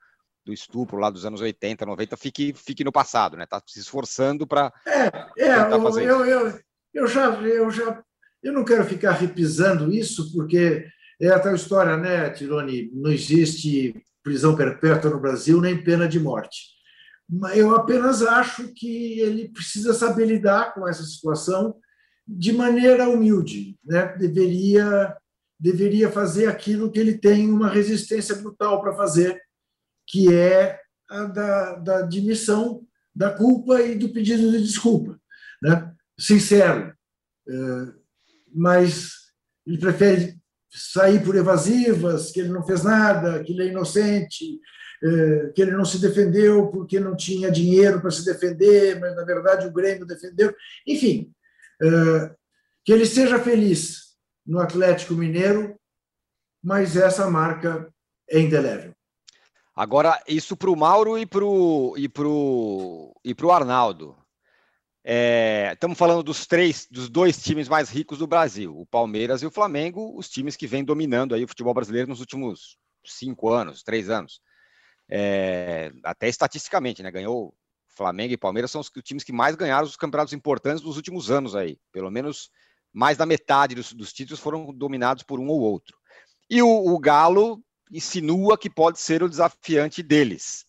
[0.47, 3.43] do estupro lá dos anos 80, 90 fique, fique no passado, né?
[3.43, 4.73] Está se esforçando para.
[4.87, 5.07] É,
[5.43, 6.59] é eu, eu, eu,
[6.93, 8.01] eu, já, eu já.
[8.41, 10.87] Eu não quero ficar repisando isso, porque
[11.21, 12.89] é a tal história, né, Tironi?
[12.93, 16.77] Não existe prisão perpétua no Brasil, nem pena de morte.
[17.53, 21.75] Eu apenas acho que ele precisa saber lidar com essa situação
[22.25, 23.77] de maneira humilde.
[23.83, 24.15] Né?
[24.17, 25.13] Deveria,
[25.59, 29.41] deveria fazer aquilo que ele tem uma resistência brutal para fazer,
[30.07, 35.19] que é a da, da admissão da culpa e do pedido de desculpa.
[35.61, 35.93] Né?
[36.19, 36.93] Sincero.
[37.47, 37.53] É,
[38.53, 39.11] mas
[39.65, 40.37] ele prefere
[40.69, 44.59] sair por evasivas, que ele não fez nada, que ele é inocente,
[45.03, 49.23] é, que ele não se defendeu porque não tinha dinheiro para se defender, mas na
[49.23, 50.53] verdade o Grêmio defendeu.
[50.85, 51.31] Enfim,
[51.81, 52.35] é,
[52.85, 54.15] que ele seja feliz
[54.45, 55.77] no Atlético Mineiro,
[56.63, 57.91] mas essa marca
[58.29, 58.96] é indelével.
[59.77, 64.17] Agora, isso para o Mauro e para o e pro, e pro Arnaldo.
[65.03, 69.45] É, estamos falando dos três, dos dois times mais ricos do Brasil, o Palmeiras e
[69.45, 73.83] o Flamengo, os times que vêm dominando aí o futebol brasileiro nos últimos cinco anos,
[73.83, 74.41] três anos.
[75.07, 77.11] É, até estatisticamente, né?
[77.11, 77.53] Ganhou
[77.87, 81.55] Flamengo e Palmeiras são os, times que mais ganharam os campeonatos importantes dos últimos anos
[81.55, 81.77] aí.
[81.91, 82.49] Pelo menos
[82.91, 85.95] mais da metade dos, dos títulos foram dominados por um ou outro.
[86.49, 90.65] E o, o Galo insinua que pode ser o desafiante deles.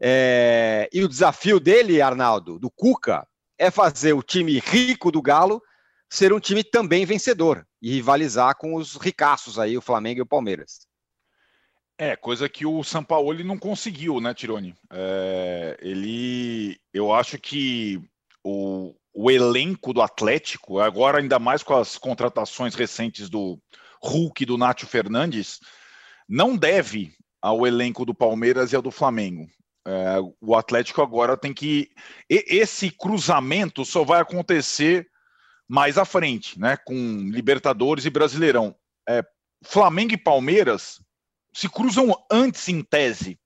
[0.00, 3.26] É, e o desafio dele, Arnaldo, do Cuca,
[3.58, 5.60] é fazer o time rico do Galo
[6.08, 10.26] ser um time também vencedor e rivalizar com os ricaços aí, o Flamengo e o
[10.26, 10.86] Palmeiras.
[11.98, 14.74] É, coisa que o São Paulo não conseguiu, né, Tironi?
[14.90, 18.00] É, ele, eu acho que
[18.42, 23.60] o, o elenco do Atlético, agora ainda mais com as contratações recentes do
[24.00, 25.58] Hulk e do Nátio Fernandes,
[26.28, 29.48] não deve ao elenco do Palmeiras e ao do Flamengo.
[29.86, 31.90] É, o Atlético agora tem que.
[32.28, 35.08] Esse cruzamento só vai acontecer
[35.66, 36.76] mais à frente, né?
[36.76, 36.94] Com
[37.30, 38.76] Libertadores e Brasileirão.
[39.08, 39.24] É,
[39.64, 41.00] Flamengo e Palmeiras
[41.54, 43.38] se cruzam antes em tese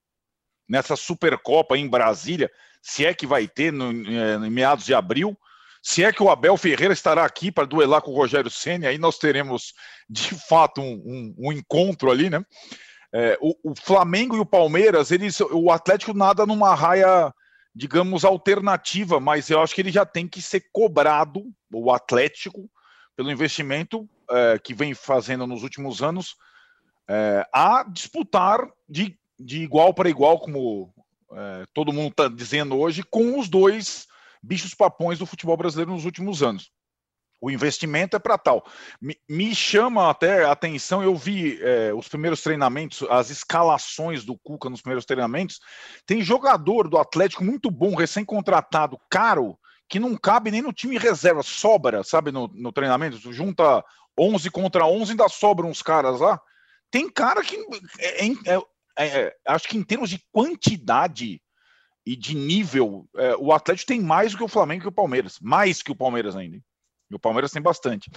[0.67, 5.37] nessa Supercopa em Brasília, se é que vai ter no, é, em meados de abril.
[5.85, 8.97] Se é que o Abel Ferreira estará aqui para duelar com o Rogério Senna, aí
[8.97, 9.73] nós teremos
[10.09, 12.41] de fato um, um, um encontro ali, né?
[13.11, 17.33] É, o, o, Flamengo e o Palmeiras, eles, o Atlético nada numa raia,
[17.75, 22.71] digamos, alternativa, mas eu acho que ele já tem que ser cobrado, o Atlético,
[23.15, 26.37] pelo investimento é, que vem fazendo nos últimos anos
[27.09, 30.93] é, a disputar de, de igual para igual, como
[31.33, 34.07] é, todo mundo está dizendo hoje, com os dois
[34.43, 36.69] bichos papões do futebol brasileiro nos últimos anos.
[37.41, 38.65] O investimento é para tal.
[39.01, 44.37] Me, me, chama até a atenção, eu vi é, os primeiros treinamentos, as escalações do
[44.37, 45.59] Cuca nos primeiros treinamentos.
[46.05, 49.57] Tem jogador do Atlético muito bom, recém-contratado, caro,
[49.89, 53.33] que não cabe nem no time reserva, sobra, sabe, no, no treinamento.
[53.33, 53.83] Junta
[54.17, 56.39] 11 contra 11, ainda sobram uns caras lá.
[56.89, 57.57] Tem cara que,
[57.99, 58.61] é, é,
[58.95, 61.41] é, é, acho que em termos de quantidade
[62.05, 65.39] e de nível, é, o Atlético tem mais do que o Flamengo e o Palmeiras.
[65.39, 66.57] Mais que o Palmeiras ainda.
[67.09, 68.11] E o Palmeiras tem bastante.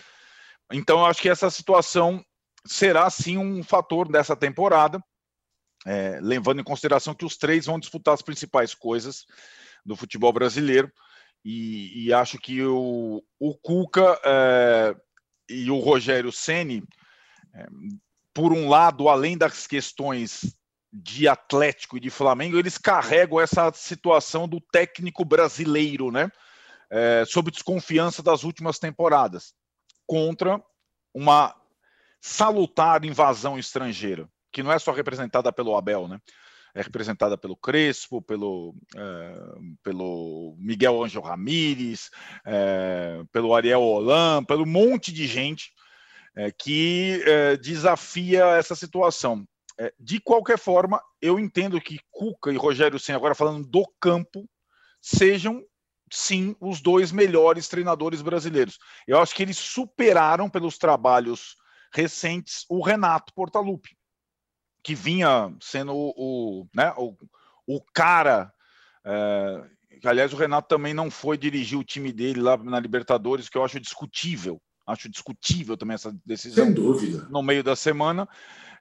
[0.72, 2.24] Então, eu acho que essa situação
[2.64, 5.00] será sim um fator dessa temporada,
[5.86, 9.24] é, levando em consideração que os três vão disputar as principais coisas
[9.84, 10.90] do futebol brasileiro.
[11.44, 14.96] E, e acho que o, o Cuca é,
[15.48, 16.82] e o Rogério Ceni,
[17.54, 17.66] é,
[18.34, 20.56] por um lado, além das questões
[20.92, 26.30] de Atlético e de Flamengo, eles carregam essa situação do técnico brasileiro, né?
[26.88, 29.52] É, sob desconfiança das últimas temporadas,
[30.06, 30.62] contra
[31.12, 31.54] uma
[32.20, 36.20] salutar invasão estrangeira, que não é só representada pelo Abel, né?
[36.74, 39.34] É representada pelo Crespo, pelo, é,
[39.82, 42.10] pelo Miguel Angel Ramírez,
[42.44, 45.72] é, pelo Ariel Holan, pelo monte de gente
[46.36, 49.48] é, que é, desafia essa situação.
[49.78, 54.48] É, de qualquer forma, eu entendo que Cuca e Rogério Senna, agora falando do campo,
[55.00, 55.62] sejam
[56.10, 58.78] sim os dois melhores treinadores brasileiros.
[59.06, 61.56] Eu acho que eles superaram pelos trabalhos
[61.92, 63.96] recentes o Renato Portaluppi,
[64.82, 67.14] que vinha sendo o, o né, o,
[67.66, 68.52] o cara.
[69.04, 69.62] É,
[70.04, 73.64] aliás, o Renato também não foi dirigir o time dele lá na Libertadores, que eu
[73.64, 74.60] acho discutível.
[74.86, 76.66] Acho discutível também essa decisão.
[76.66, 77.26] Sem dúvida.
[77.28, 78.28] No meio da semana.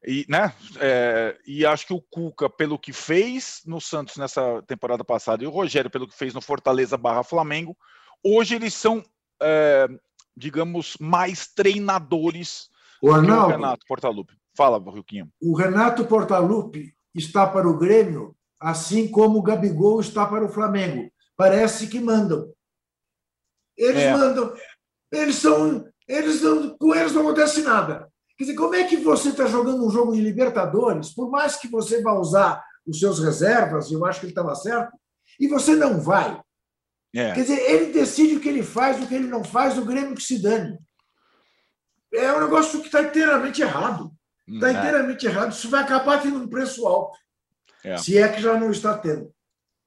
[0.07, 5.03] E, né, é, e acho que o Cuca, pelo que fez no Santos nessa temporada
[5.03, 7.75] passada, e o Rogério, pelo que fez no Fortaleza barra Flamengo,
[8.23, 9.03] hoje eles são,
[9.41, 9.87] é,
[10.37, 12.69] digamos, mais treinadores
[13.01, 14.37] o Arnaldo, que o Renato Portaluppi.
[14.55, 15.29] Fala, Ruquinho.
[15.41, 21.11] O Renato Portaluppi está para o Grêmio, assim como o Gabigol está para o Flamengo.
[21.35, 22.53] Parece que mandam.
[23.77, 24.13] Eles é.
[24.13, 24.53] mandam.
[25.11, 25.85] Eles são.
[26.07, 28.09] Eles não, com eles não acontece nada.
[28.37, 31.67] Quer dizer, como é que você está jogando um jogo de Libertadores, por mais que
[31.67, 34.91] você vá usar os seus reservas, eu acho que ele estava certo,
[35.39, 36.39] e você não vai?
[37.15, 37.33] É.
[37.33, 40.15] Quer dizer, ele decide o que ele faz, o que ele não faz, o Grêmio
[40.15, 40.77] que se dane.
[42.13, 44.11] É um negócio que está inteiramente errado.
[44.47, 44.73] Está hum, é.
[44.73, 45.51] inteiramente errado.
[45.51, 47.17] Isso vai acabar tendo um preço alto.
[47.83, 47.97] É.
[47.97, 49.33] Se é que já não está tendo.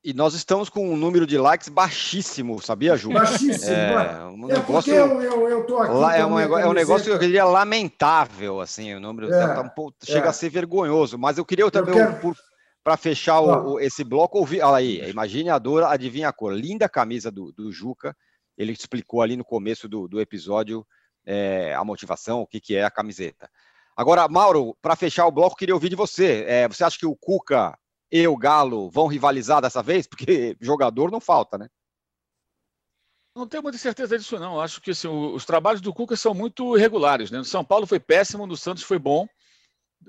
[0.08, 3.10] E nós estamos com um número de likes baixíssimo, sabia, Ju?
[3.10, 3.74] Baixíssimo.
[3.74, 6.18] É, um é negócio, eu, eu, eu tô aqui.
[6.18, 9.98] é, um, é um negócio, eu diria, lamentável, assim, o número é, tá um pouco,
[10.02, 10.30] chega é.
[10.30, 11.18] a ser vergonhoso.
[11.18, 12.34] Mas eu queria também, quero...
[12.82, 14.62] para fechar o, o, esse bloco, ouvir.
[14.62, 16.54] Olha aí, imagine a dor, adivinha a cor.
[16.54, 18.16] Linda camisa do, do Juca.
[18.56, 20.86] Ele explicou ali no começo do, do episódio
[21.26, 23.46] é, a motivação, o que, que é a camiseta.
[23.94, 26.46] Agora, Mauro, para fechar o bloco, queria ouvir de você.
[26.48, 27.76] É, você acha que o Cuca
[28.10, 30.06] e o Galo vão rivalizar dessa vez?
[30.06, 31.68] Porque jogador não falta, né?
[33.34, 34.60] Não tenho muita certeza disso, não.
[34.60, 37.30] Acho que assim, os trabalhos do Cuca são muito irregulares.
[37.30, 37.38] Né?
[37.38, 39.28] No São Paulo foi péssimo, no Santos foi bom,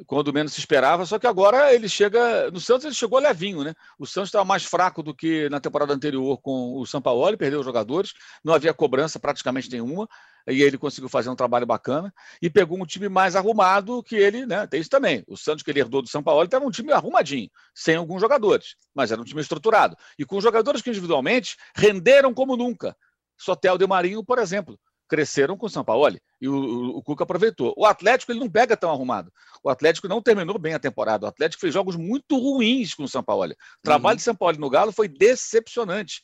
[0.07, 1.05] quando menos se esperava.
[1.05, 2.49] Só que agora ele chega.
[2.49, 3.75] No Santos ele chegou levinho, né?
[3.99, 7.59] O Santos estava mais fraco do que na temporada anterior com o São Paulo, perdeu
[7.59, 10.07] os jogadores, não havia cobrança praticamente nenhuma
[10.47, 14.45] e ele conseguiu fazer um trabalho bacana e pegou um time mais arrumado que ele,
[14.45, 14.67] né?
[14.67, 15.23] Tem isso também.
[15.27, 18.75] O Santos que ele herdou do São Paulo estava um time arrumadinho, sem alguns jogadores,
[18.93, 22.95] mas era um time estruturado e com jogadores que individualmente renderam como nunca.
[23.37, 24.77] Sotel de Marinho, por exemplo,
[25.09, 27.73] cresceram com o São Paulo e o, o, o, Cuca aproveitou.
[27.75, 29.31] O Atlético ele não pega tão arrumado.
[29.63, 31.25] O Atlético não terminou bem a temporada.
[31.25, 33.51] O Atlético fez jogos muito ruins com o São Paulo.
[33.51, 34.17] O trabalho uhum.
[34.17, 36.21] de São Paulo no Galo foi decepcionante.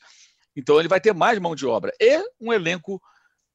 [0.56, 3.02] Então ele vai ter mais mão de obra e um elenco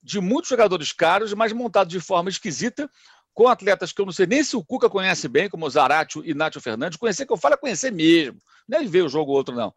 [0.02, 2.90] de muitos jogadores caros, mas montados de forma esquisita,
[3.34, 6.22] com atletas que eu não sei nem se o Cuca conhece bem, como o Zaratio
[6.24, 6.98] e Nátio Fernandes.
[6.98, 9.72] Conhecer que eu falo é conhecer mesmo, não é ver o jogo ou outro, não.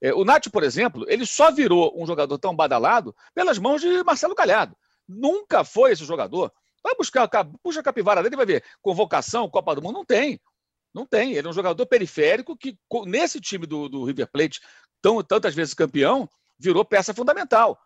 [0.00, 4.02] É, o Nátio, por exemplo, ele só virou um jogador tão badalado pelas mãos de
[4.04, 4.76] Marcelo Galhardo.
[5.08, 6.52] Nunca foi esse jogador.
[6.82, 7.28] Vai buscar,
[7.62, 8.64] puxa a capivara dele vai ver.
[8.80, 10.40] Convocação, Copa do Mundo, não tem.
[10.94, 11.32] Não tem.
[11.34, 14.60] Ele é um jogador periférico que, nesse time do, do River Plate,
[15.02, 17.78] tão, tantas vezes campeão, virou peça fundamental.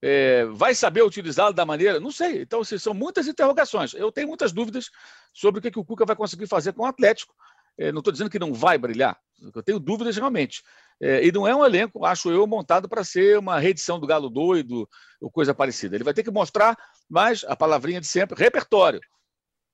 [0.00, 1.98] É, vai saber utilizá-lo da maneira?
[1.98, 2.42] Não sei.
[2.42, 3.94] Então, assim, são muitas interrogações.
[3.94, 4.90] Eu tenho muitas dúvidas
[5.32, 7.34] sobre o que, que o Cuca vai conseguir fazer com o Atlético.
[7.76, 9.16] É, não estou dizendo que não vai brilhar,
[9.54, 10.64] eu tenho dúvidas realmente.
[11.00, 14.28] É, e não é um elenco, acho eu, montado para ser uma reedição do Galo
[14.28, 14.88] Doido
[15.20, 15.94] ou coisa parecida.
[15.94, 16.76] Ele vai ter que mostrar
[17.08, 19.00] mas a palavrinha de sempre, repertório.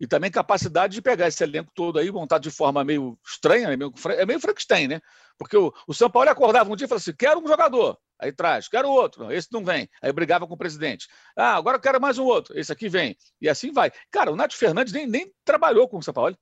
[0.01, 3.77] E também capacidade de pegar esse elenco todo aí, montado de forma meio estranha, é
[3.77, 5.01] meio, é meio Frankenstein, né?
[5.39, 7.97] Porque o, o São Paulo acordava um dia e falava assim: quero um jogador.
[8.21, 9.31] Aí traz, quero outro.
[9.33, 9.89] Esse não vem.
[10.03, 11.09] Aí brigava com o presidente.
[11.37, 12.59] Ah, agora eu quero mais um outro.
[12.59, 13.17] Esse aqui vem.
[13.41, 13.91] E assim vai.
[14.11, 16.37] Cara, o Nath Fernandes nem, nem trabalhou com o São Paulo.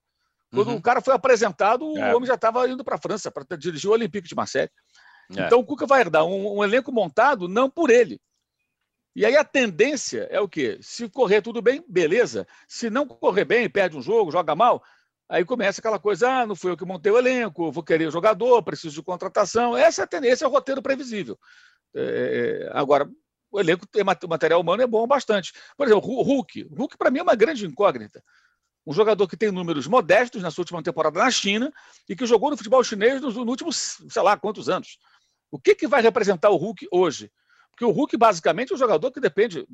[0.53, 0.77] Quando uhum.
[0.77, 2.13] o cara foi apresentado, é.
[2.13, 4.71] o homem já estava indo para a França para dirigir o Olympique de Marseille.
[5.37, 5.47] É.
[5.47, 8.21] Então o Cuca vai herdar um, um, elenco montado não por ele.
[9.15, 10.79] E aí a tendência é o quê?
[10.81, 12.47] Se correr tudo bem, beleza.
[12.67, 14.83] Se não correr bem, perde um jogo, joga mal,
[15.29, 18.63] aí começa aquela coisa: ah, não fui eu que montei o elenco, vou querer jogador,
[18.63, 19.77] preciso de contratação.
[19.77, 21.39] Essa é a tendência, é o roteiro previsível.
[21.95, 23.09] É, é agora,
[23.51, 23.87] o elenco,
[24.25, 25.53] o material humano é bom bastante.
[25.77, 26.69] Por exemplo, o Hulk.
[26.71, 28.23] O Hulk, para mim, é uma grande incógnita
[28.87, 31.73] um jogador que tem números modestos na sua última temporada na China
[32.09, 34.99] e que jogou no futebol chinês nos, nos últimos, sei lá, quantos anos.
[35.51, 37.31] O que, que vai representar o Hulk hoje?
[37.83, 39.67] Porque o Hulk, basicamente, é um jogador que depende,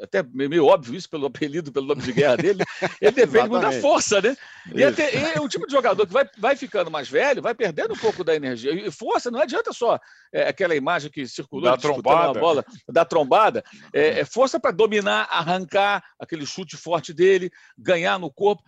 [0.00, 2.62] até meio óbvio isso pelo apelido, pelo nome de guerra dele,
[3.00, 4.36] ele depende muito da força, né?
[4.72, 7.94] E até, é um tipo de jogador que vai, vai ficando mais velho, vai perdendo
[7.94, 8.72] um pouco da energia.
[8.72, 9.98] E força não adianta só
[10.32, 12.38] é, aquela imagem que circulou da trombada.
[12.38, 13.64] bola, da trombada.
[13.92, 18.62] É, é força para dominar, arrancar aquele chute forte dele, ganhar no corpo.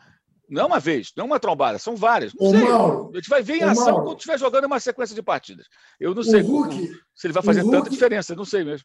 [0.50, 2.34] Não é uma vez, não é uma trombada, são várias.
[2.34, 2.64] Não Ô, sei.
[2.64, 5.66] Mauro, a gente vai ver em ação Mauro, quando estiver jogando uma sequência de partidas.
[5.98, 8.84] Eu não sei Hulk, se ele vai fazer Hulk, tanta diferença, não sei mesmo.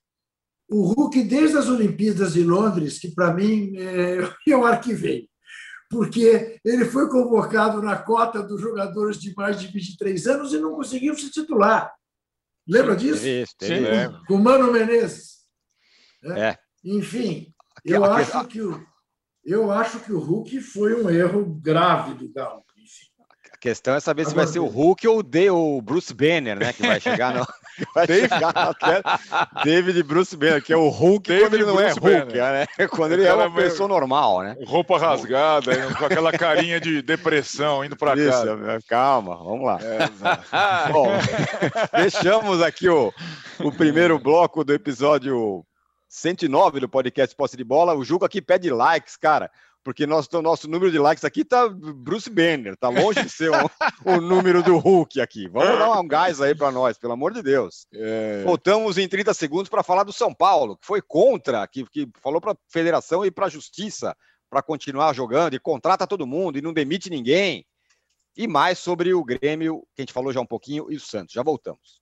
[0.70, 5.28] O Hulk, desde as Olimpíadas de Londres, que para mim é, eu arquivei,
[5.90, 10.76] porque ele foi convocado na cota dos jogadores de mais de 23 anos e não
[10.76, 11.92] conseguiu se titular.
[12.68, 13.24] Lembra disso?
[13.24, 13.84] Sim, Sim.
[14.28, 15.46] Com o Mano Menezes.
[16.24, 16.50] É.
[16.50, 16.58] é.
[16.84, 17.52] Enfim,
[17.84, 18.86] eu acho que o
[19.46, 22.64] eu acho que o Hulk foi um erro grave do Galo.
[23.54, 25.24] A questão é saber se vai ser o Hulk ou
[25.78, 26.74] o Bruce Banner, né?
[26.74, 27.46] Que vai chegar no.
[27.94, 31.94] Vai chegar no David Bruce Banner, que é o Hulk David quando ele não é
[31.94, 32.66] Bruce é Hulk, né?
[32.88, 34.56] Quando ele é uma pessoa normal, né?
[34.66, 38.80] Roupa rasgada, com aquela carinha de depressão indo para casa.
[38.88, 39.80] Calma, vamos lá.
[39.82, 40.08] É,
[40.90, 41.10] Bom,
[41.92, 43.14] fechamos aqui o,
[43.60, 45.66] o primeiro bloco do episódio
[46.08, 47.96] 109 do podcast Posse de Bola.
[47.96, 49.52] O Juca aqui pede likes, cara,
[49.84, 53.54] porque nosso, nosso número de likes aqui tá Bruce Banner, tá longe de ser o,
[54.18, 55.48] o número do Hulk aqui.
[55.48, 57.86] Vamos dar um gás aí para nós, pelo amor de Deus.
[57.94, 58.44] É.
[58.44, 62.42] Voltamos em 30 segundos para falar do São Paulo, que foi contra, que, que falou
[62.42, 64.16] para a federação e para a justiça
[64.50, 67.66] para continuar jogando e contrata todo mundo e não demite ninguém.
[68.38, 71.34] E mais sobre o Grêmio, que a gente falou já um pouquinho, e o Santos.
[71.34, 72.02] Já voltamos.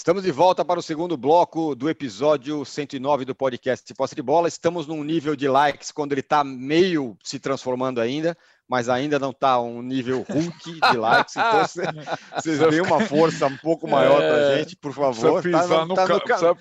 [0.00, 4.48] Estamos de volta para o segundo bloco do episódio 109 do podcast Posse de Bola.
[4.48, 8.34] Estamos num nível de likes quando ele está meio se transformando ainda
[8.70, 11.34] mas ainda não está um nível Hulk de likes.
[11.36, 11.66] Então,
[12.40, 15.42] vocês deem uma força um pouco maior para a é, gente, por favor.
[15.42, 16.56] Precisa pisar tá, no, tá no ca...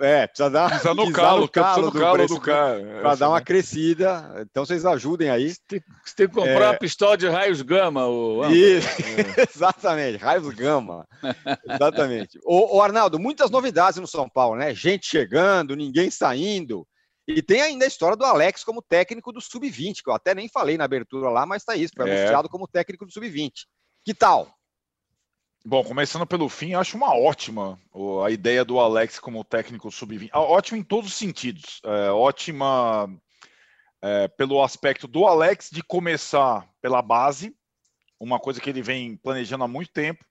[0.00, 3.00] É, precisa dar pisar no calo, no calo, do, calo do cara.
[3.02, 4.34] Para dar uma crescida.
[4.50, 5.50] Então vocês ajudem aí.
[5.50, 6.68] Você tem, você tem que comprar é...
[6.70, 8.06] uma pistola de raios gama.
[8.06, 8.46] O...
[8.46, 9.44] Isso, é.
[9.54, 11.06] exatamente, raios gama.
[11.68, 12.40] exatamente.
[12.46, 14.74] O, o Arnaldo, muitas novidades no São Paulo, né?
[14.74, 16.86] Gente chegando, ninguém saindo.
[17.26, 20.48] E tem ainda a história do Alex como técnico do Sub-20, que eu até nem
[20.48, 22.18] falei na abertura lá, mas tá isso, foi é.
[22.18, 23.52] anunciado como técnico do Sub-20.
[24.04, 24.52] Que tal?
[25.64, 27.78] Bom, começando pelo fim, acho uma ótima
[28.24, 30.30] a ideia do Alex como técnico sub-20.
[30.32, 31.80] Ah, ótima em todos os sentidos.
[31.84, 33.08] É, ótima
[34.02, 37.54] é, pelo aspecto do Alex de começar pela base,
[38.18, 40.24] uma coisa que ele vem planejando há muito tempo.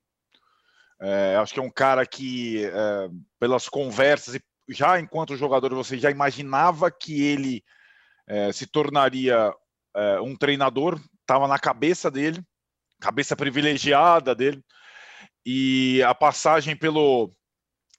[0.99, 3.09] É, acho que é um cara que, é,
[3.39, 7.63] pelas conversas e já enquanto jogador, você já imaginava que ele
[8.27, 9.53] é, se tornaria
[9.95, 12.41] é, um treinador, estava na cabeça dele,
[12.99, 14.63] cabeça privilegiada dele,
[15.45, 17.33] e a passagem pelo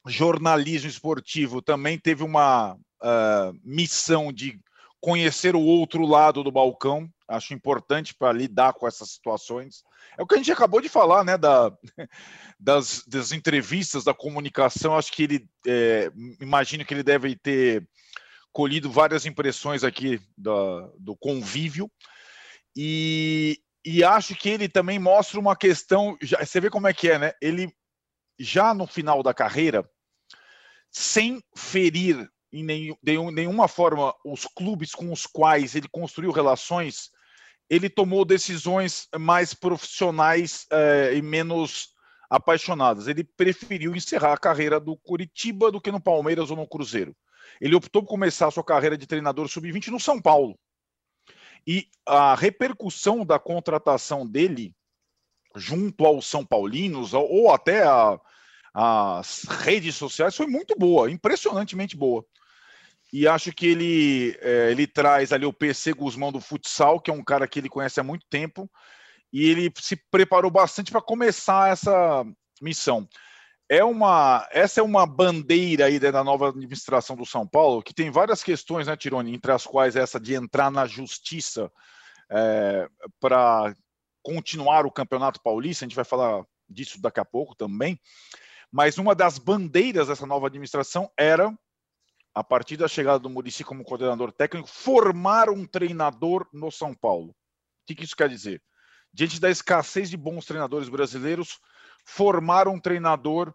[0.07, 4.59] jornalismo esportivo também teve uma uh, missão de
[5.03, 9.83] conhecer o outro lado do balcão, acho importante para lidar com essas situações.
[10.17, 11.37] É o que a gente acabou de falar, né?
[11.37, 11.77] Da,
[12.59, 14.97] das, das entrevistas, da comunicação.
[14.97, 17.85] Acho que ele, é, imagino que ele deve ter
[18.53, 21.91] colhido várias impressões aqui da, do convívio.
[22.77, 26.17] E, e acho que ele também mostra uma questão.
[26.23, 27.33] Já, você vê como é que é, né?
[27.43, 27.75] Ele
[28.39, 29.85] já no final da carreira,
[30.93, 37.11] sem ferir em nenhum, nenhuma forma os clubes com os quais ele construiu relações,
[37.71, 41.89] ele tomou decisões mais profissionais é, e menos
[42.29, 43.09] apaixonadas.
[43.09, 47.17] Ele preferiu encerrar a carreira do Curitiba do que no Palmeiras ou no Cruzeiro.
[47.61, 50.59] Ele optou por começar a sua carreira de treinador sub-20 no São Paulo.
[51.67, 54.75] E a repercussão da contratação dele
[55.55, 58.19] junto aos São Paulinos ou até a,
[58.75, 62.25] as redes sociais foi muito boa, impressionantemente boa.
[63.13, 67.15] E acho que ele, é, ele traz ali o PC Guzmão do futsal, que é
[67.15, 68.71] um cara que ele conhece há muito tempo,
[69.33, 72.25] e ele se preparou bastante para começar essa
[72.61, 73.07] missão.
[73.69, 78.11] É uma, essa é uma bandeira aí da nova administração do São Paulo, que tem
[78.11, 81.71] várias questões, né, Tironi, entre as quais essa de entrar na justiça
[82.31, 82.89] é,
[83.21, 83.75] para
[84.23, 87.99] continuar o Campeonato Paulista, a gente vai falar disso daqui a pouco também,
[88.71, 91.53] mas uma das bandeiras dessa nova administração era,
[92.35, 97.31] a partir da chegada do Murici como coordenador técnico, formar um treinador no São Paulo.
[97.31, 97.35] O
[97.87, 98.63] que, que isso quer dizer?
[99.13, 101.59] Diante da escassez de bons treinadores brasileiros,
[102.05, 103.55] formar um treinador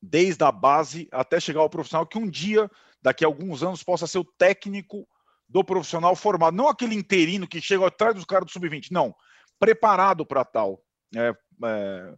[0.00, 2.70] desde a base até chegar ao profissional, que um dia,
[3.02, 5.06] daqui a alguns anos, possa ser o técnico
[5.46, 6.56] do profissional formado.
[6.56, 9.14] Não aquele interino que chega atrás dos caras do sub-20, não
[9.62, 10.82] preparado para tal,
[11.14, 11.32] é,
[11.64, 12.14] é,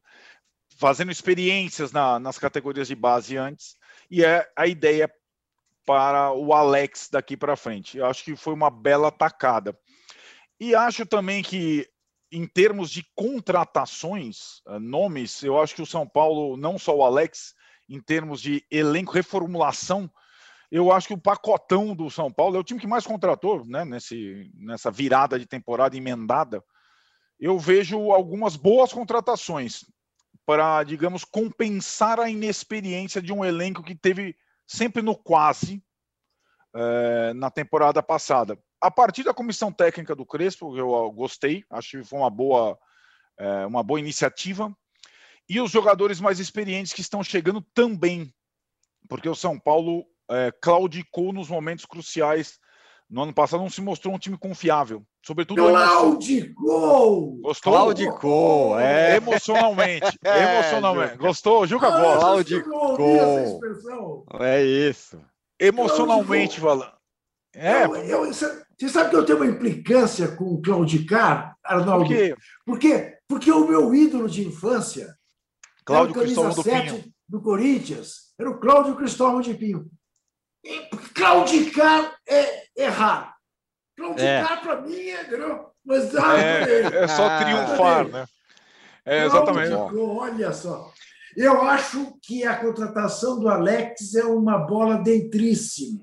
[0.78, 3.76] fazendo experiências na, nas categorias de base antes,
[4.10, 5.12] e é a ideia
[5.84, 7.98] para o Alex daqui para frente.
[7.98, 9.76] Eu acho que foi uma bela tacada.
[10.58, 11.88] E acho também que,
[12.32, 17.02] em termos de contratações, é, nomes, eu acho que o São Paulo, não só o
[17.02, 17.54] Alex,
[17.88, 20.10] em termos de elenco, reformulação,
[20.70, 23.84] eu acho que o pacotão do São Paulo é o time que mais contratou né,
[23.84, 26.64] nesse, nessa virada de temporada emendada
[27.38, 29.84] eu vejo algumas boas contratações
[30.46, 35.82] para, digamos, compensar a inexperiência de um elenco que teve sempre no quase
[36.74, 38.58] é, na temporada passada.
[38.80, 42.78] A partir da comissão técnica do Crespo, eu gostei, acho que foi uma boa,
[43.38, 44.74] é, uma boa iniciativa.
[45.48, 48.32] E os jogadores mais experientes que estão chegando também,
[49.08, 52.58] porque o São Paulo é, claudicou nos momentos cruciais
[53.08, 55.06] no ano passado não se mostrou um time confiável.
[55.24, 55.56] Sobretudo.
[55.56, 57.38] Claudicou!
[57.40, 57.72] Gostou?
[57.72, 59.16] Claudicou, é.
[59.16, 60.16] Emocionalmente.
[60.22, 61.16] É, emocionalmente.
[61.16, 61.66] Gostou?
[61.66, 62.20] Juca ah, gosta.
[62.20, 63.60] Claudicou.
[64.40, 65.20] É isso.
[65.58, 66.92] Emocionalmente falando.
[67.54, 67.84] É.
[67.84, 72.04] Eu, eu, você sabe que eu tenho uma implicância com o claudicar, Arnaldo?
[72.04, 72.36] Por quê?
[72.66, 75.14] Porque, porque o meu ídolo de infância,
[75.84, 77.04] Cláudio Cristóvão do Pinho.
[77.28, 79.88] do Corinthians, era o Cláudio Cristóvão de Pinho.
[81.14, 83.33] Claudicar é errar.
[83.96, 84.56] Claudicar, é.
[84.56, 85.26] para mim, é,
[85.84, 88.26] mas ah, é, é só ah, triunfar, né?
[89.04, 89.68] É, exatamente.
[89.68, 90.92] Claudicou, olha só.
[91.36, 96.00] Eu acho que a contratação do Alex é uma bola dentríssima,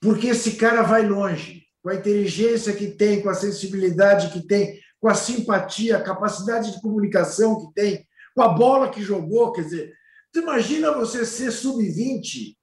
[0.00, 4.80] porque esse cara vai longe, com a inteligência que tem, com a sensibilidade que tem,
[5.00, 9.52] com a simpatia, a capacidade de comunicação que tem, com a bola que jogou.
[9.52, 9.94] Quer dizer,
[10.32, 12.56] tu imagina você ser sub-20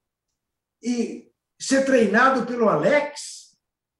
[0.83, 1.27] e
[1.59, 3.38] ser treinado pelo Alex,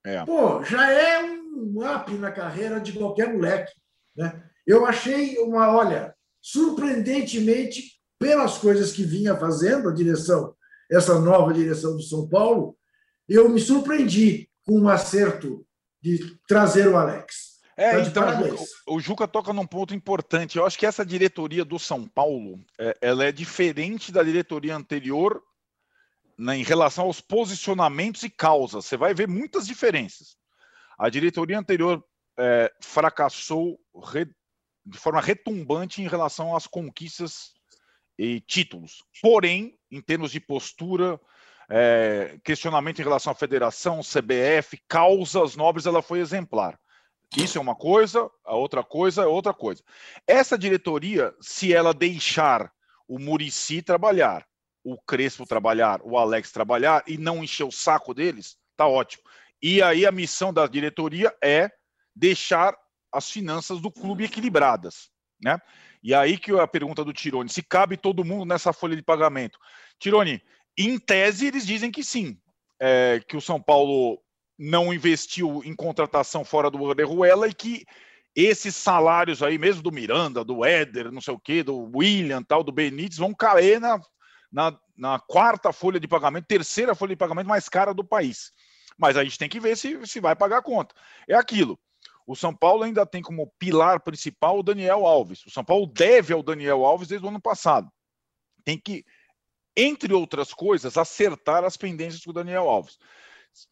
[0.05, 0.25] é.
[0.25, 3.73] pô, já é um up na carreira de qualquer moleque.
[4.15, 4.43] Né?
[4.65, 10.53] Eu achei uma, olha, surpreendentemente, pelas coisas que vinha fazendo a direção,
[10.91, 12.77] essa nova direção do São Paulo,
[13.27, 15.65] eu me surpreendi com um acerto
[16.01, 17.59] de trazer o Alex.
[17.77, 18.55] É, tá então,
[18.87, 20.57] o, o Juca toca num ponto importante.
[20.57, 25.41] Eu acho que essa diretoria do São Paulo, é, ela é diferente da diretoria anterior
[26.39, 28.85] né, em relação aos posicionamentos e causas.
[28.85, 30.37] Você vai ver muitas diferenças.
[30.97, 32.03] A diretoria anterior
[32.37, 33.77] é, fracassou
[34.11, 34.25] re,
[34.85, 37.51] de forma retumbante em relação às conquistas
[38.17, 39.03] e títulos.
[39.21, 41.19] Porém, em termos de postura,
[41.69, 46.79] é, questionamento em relação à federação, CBF, causas nobres, ela foi exemplar.
[47.35, 49.83] Isso é uma coisa, a outra coisa é outra coisa.
[50.25, 52.71] Essa diretoria, se ela deixar
[53.07, 54.47] o Murici trabalhar,
[54.83, 59.23] o Crespo trabalhar, o Alex trabalhar e não encher o saco deles, tá ótimo.
[59.61, 61.69] E aí a missão da diretoria é
[62.15, 62.75] deixar
[63.11, 65.09] as finanças do clube equilibradas,
[65.43, 65.59] né?
[66.01, 69.59] E aí que a pergunta do Tirone, se cabe todo mundo nessa folha de pagamento.
[69.99, 70.41] Tirone,
[70.77, 72.39] em tese eles dizem que sim,
[72.79, 74.21] é, que o São Paulo
[74.57, 77.85] não investiu em contratação fora do Orejuela e que
[78.35, 82.63] esses salários aí, mesmo do Miranda, do Éder, não sei o quê, do William, tal,
[82.63, 83.99] do Benítez, vão cair na,
[84.51, 88.51] na, na quarta folha de pagamento, terceira folha de pagamento mais cara do país.
[88.97, 90.93] Mas a gente tem que ver se, se vai pagar a conta.
[91.27, 91.79] É aquilo.
[92.27, 95.45] O São Paulo ainda tem como pilar principal o Daniel Alves.
[95.45, 97.89] O São Paulo deve ao Daniel Alves desde o ano passado.
[98.63, 99.05] Tem que
[99.79, 102.97] entre outras coisas, acertar as pendências com o Daniel Alves.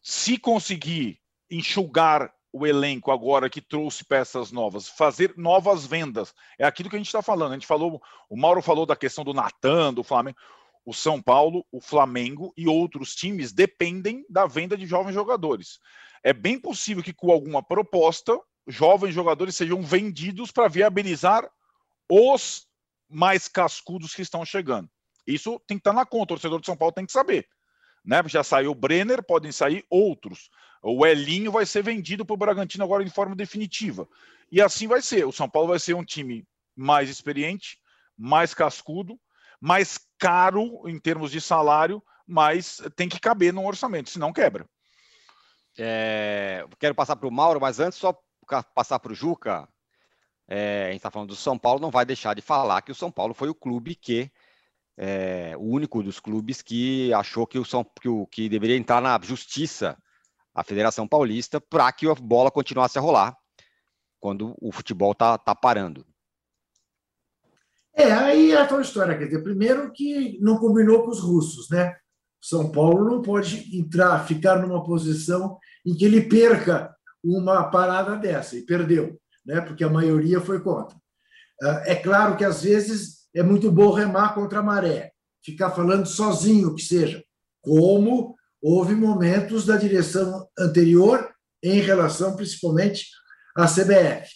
[0.02, 1.20] Se conseguir
[1.50, 6.98] enxugar o elenco agora que trouxe peças novas, fazer novas vendas, é aquilo que a
[6.98, 7.52] gente está falando.
[7.52, 10.38] A gente falou, o Mauro falou da questão do Natan, do Flamengo.
[10.88, 15.78] O São Paulo, o Flamengo e outros times dependem da venda de jovens jogadores.
[16.24, 21.46] É bem possível que, com alguma proposta, jovens jogadores sejam vendidos para viabilizar
[22.10, 22.66] os
[23.06, 24.88] mais cascudos que estão chegando.
[25.26, 27.46] Isso tem que estar na conta, o torcedor de São Paulo tem que saber.
[28.02, 28.22] Né?
[28.24, 30.48] Já saiu o Brenner, podem sair outros.
[30.82, 34.08] O Elinho vai ser vendido para o Bragantino agora de forma definitiva.
[34.50, 35.26] E assim vai ser.
[35.26, 37.78] O São Paulo vai ser um time mais experiente,
[38.16, 39.20] mais cascudo,
[39.60, 44.68] mais caro em termos de salário, mas tem que caber no orçamento, senão quebra.
[45.78, 48.18] É, quero passar para o Mauro, mas antes só
[48.74, 49.68] passar para o Juca.
[50.48, 52.94] É, a gente está falando do São Paulo, não vai deixar de falar que o
[52.94, 54.32] São Paulo foi o clube que
[54.96, 59.00] é, o único dos clubes que achou que o São que, o, que deveria entrar
[59.00, 59.96] na justiça
[60.54, 63.36] a Federação Paulista para que a bola continuasse a rolar
[64.18, 66.04] quando o futebol tá, tá parando.
[67.98, 71.96] É, aí é aquela história, quer dizer, primeiro que não combinou com os russos, né?
[72.40, 76.94] São Paulo não pode entrar, ficar numa posição em que ele perca
[77.24, 79.60] uma parada dessa, e perdeu, né?
[79.60, 80.96] porque a maioria foi contra.
[81.60, 85.10] Ah, é claro que às vezes é muito bom remar contra a maré,
[85.44, 87.20] ficar falando sozinho, que seja,
[87.60, 91.28] como houve momentos da direção anterior
[91.60, 93.08] em relação principalmente
[93.56, 94.30] à CBF.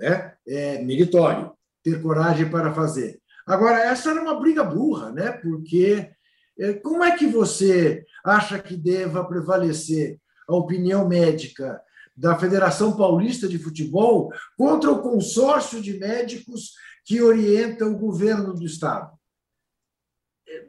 [0.00, 0.34] Né?
[0.48, 1.52] É meritório
[1.84, 3.20] ter coragem para fazer.
[3.46, 5.32] Agora, essa era uma briga burra, né?
[5.32, 6.10] porque
[6.58, 10.18] é, como é que você acha que deva prevalecer
[10.48, 11.80] a opinião médica
[12.16, 16.72] da Federação Paulista de Futebol contra o consórcio de médicos
[17.04, 19.12] que orienta o governo do Estado?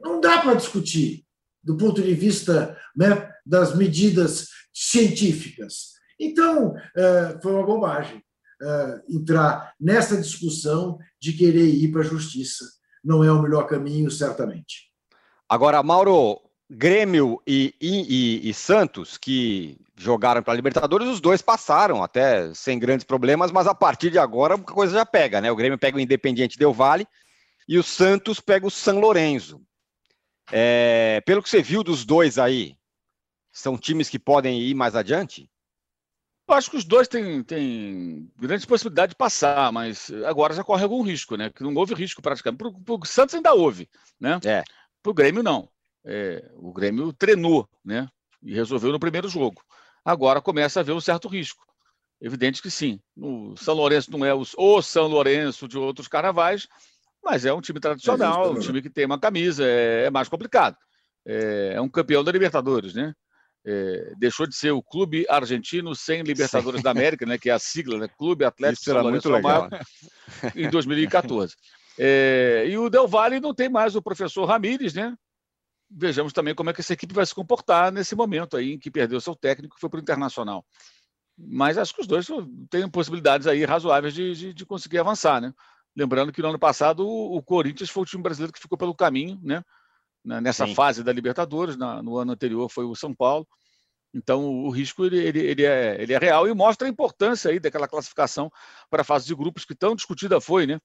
[0.01, 1.23] Não dá para discutir
[1.63, 5.93] do ponto de vista né, das medidas científicas.
[6.19, 8.24] Então, é, foi uma bobagem
[9.09, 12.65] entrar nessa discussão de querer ir para a justiça.
[13.03, 14.89] Não é o melhor caminho, certamente.
[15.47, 22.03] Agora, Mauro, Grêmio e, e, e Santos, que jogaram para a Libertadores, os dois passaram
[22.03, 25.51] até sem grandes problemas, mas a partir de agora a coisa já pega, né?
[25.51, 27.07] O Grêmio pega o Independiente Del Vale
[27.67, 29.61] e o Santos pega o São Lourenço.
[30.51, 32.75] É, pelo que você viu dos dois aí,
[33.51, 35.49] são times que podem ir mais adiante?
[36.47, 40.83] Eu acho que os dois têm, têm grande possibilidade de passar, mas agora já corre
[40.83, 41.49] algum risco, né?
[41.49, 42.57] Que não houve risco praticamente.
[42.57, 43.89] Para o Santos ainda houve,
[44.19, 44.39] né?
[44.45, 44.63] É.
[45.01, 45.67] Para o Grêmio, não.
[46.03, 48.07] É, o Grêmio treinou, né?
[48.43, 49.63] E resolveu no primeiro jogo.
[50.03, 51.65] Agora começa a haver um certo risco.
[52.21, 52.99] Evidente que sim.
[53.17, 56.67] O São Lourenço não é o São Lourenço de outros carnavais,
[57.23, 60.77] mas é um time tradicional, um time que tem uma camisa, é, é mais complicado.
[61.25, 63.13] É, é, um campeão da Libertadores, né?
[63.67, 66.83] É, deixou de ser o Clube Argentino sem Libertadores Sim.
[66.83, 67.37] da América, né?
[67.37, 68.07] Que é a sigla, né?
[68.07, 69.67] Clube Atlético Isso era muito legal.
[70.55, 71.55] em 2014.
[71.97, 75.15] É, e o Del Valle não tem mais o professor Ramírez, né?
[75.89, 78.91] Vejamos também como é que essa equipe vai se comportar nesse momento aí em que
[78.91, 80.65] perdeu seu técnico e foi para o Internacional.
[81.37, 82.27] Mas acho que os dois
[82.69, 85.53] têm possibilidades aí razoáveis de, de, de conseguir avançar, né?
[85.95, 89.39] Lembrando que no ano passado o, Corinthians foi o time brasileiro que ficou pelo caminho,
[89.41, 89.63] né?
[90.25, 90.73] Nessa Sim.
[90.73, 93.47] fase da Libertadores, na, no ano anterior foi o São Paulo.
[94.13, 97.59] Então o risco ele, ele, ele, é, ele é real e mostra a importância aí
[97.59, 98.49] daquela classificação
[98.89, 100.79] para a fase de grupos que tão discutida foi, né?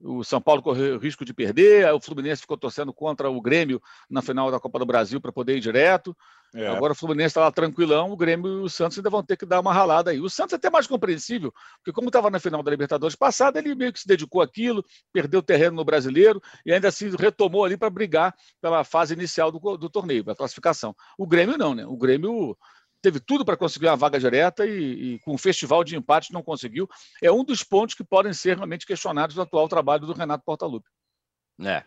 [0.00, 3.80] O São Paulo correu o risco de perder, o Fluminense ficou torcendo contra o Grêmio
[4.10, 6.14] na final da Copa do Brasil para poder ir direto.
[6.54, 6.68] É.
[6.68, 9.44] Agora o Fluminense está lá tranquilão, o Grêmio e o Santos ainda vão ter que
[9.44, 10.20] dar uma ralada aí.
[10.20, 13.74] O Santos é até mais compreensível, porque como estava na final da Libertadores passada, ele
[13.74, 17.76] meio que se dedicou àquilo, perdeu terreno no brasileiro e ainda se assim retomou ali
[17.76, 18.32] para brigar
[18.62, 20.94] pela fase inicial do, do torneio, a classificação.
[21.18, 21.84] O Grêmio não, né?
[21.84, 22.56] O Grêmio
[23.02, 26.42] teve tudo para conseguir uma vaga direta e, e, com o festival de empates não
[26.42, 26.88] conseguiu.
[27.20, 30.88] É um dos pontos que podem ser realmente questionados no atual trabalho do Renato Portaluppi.
[31.60, 31.82] É.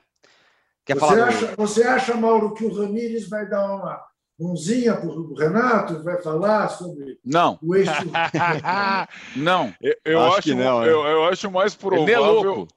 [0.86, 1.56] Quer você, falar acha, do...
[1.56, 4.06] você acha, Mauro, que o Ramires vai dar uma
[4.40, 6.04] mãozinha para o Renato?
[6.04, 7.58] Vai falar sobre não.
[7.62, 7.92] o eixo?
[9.36, 9.74] não.
[9.82, 12.04] Eu, eu acho, acho não, eu, eu, acho mais provável.
[12.04, 12.68] Ele é louco.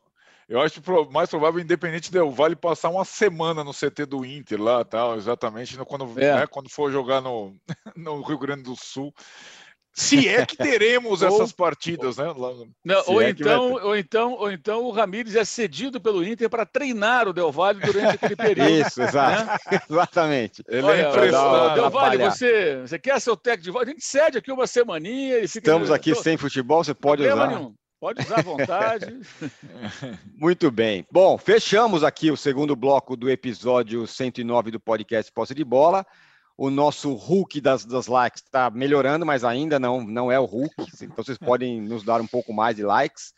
[0.49, 0.83] Eu acho
[1.13, 5.79] mais provável, independente Del Vale, passar uma semana no CT do Inter lá, tal, exatamente
[5.85, 6.41] quando, é.
[6.41, 7.55] né, quando for jogar no,
[7.97, 9.15] no Rio Grande do Sul.
[9.93, 12.27] Se é que teremos essas partidas, né?
[12.85, 16.65] Não, ou, é então, ou, então, ou então o Ramires é cedido pelo Inter para
[16.65, 18.71] treinar o Del Valle durante aquele período.
[18.71, 19.45] Isso, exato.
[19.45, 19.81] Né?
[19.91, 20.63] Exatamente.
[20.69, 21.75] Ele Olha, é impressionante.
[21.75, 23.91] Del Valle, você, você quer ser o técnico de volta?
[23.91, 25.39] A gente cede aqui uma semaninha.
[25.39, 27.49] Estamos aqui sem futebol, você pode usar.
[27.49, 27.75] Nenhum.
[28.01, 29.21] Pode usar à vontade.
[30.35, 31.07] Muito bem.
[31.13, 36.07] Bom, fechamos aqui o segundo bloco do episódio 109 do podcast Posse de Bola.
[36.61, 40.75] O nosso Hulk das, das likes está melhorando, mas ainda não, não é o Hulk.
[41.01, 43.33] Então vocês podem nos dar um pouco mais de likes.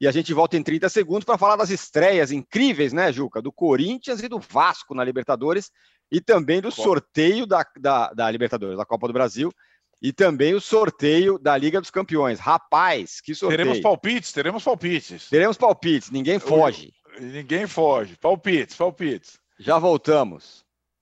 [0.00, 3.42] E a gente volta em 30 segundos para falar das estreias incríveis, né, Juca?
[3.42, 5.70] Do Corinthians e do Vasco na Libertadores
[6.10, 9.52] e também do sorteio da, da, da Libertadores, da Copa do Brasil
[10.00, 12.40] e também o sorteio da Liga dos Campeões.
[12.40, 13.58] Rapaz, que sorteio.
[13.58, 15.28] Teremos palpites, teremos palpites.
[15.28, 16.90] Teremos palpites, ninguém foge.
[17.20, 18.16] Ninguém foge.
[18.16, 19.38] Palpites, palpites.
[19.58, 20.61] Já voltamos.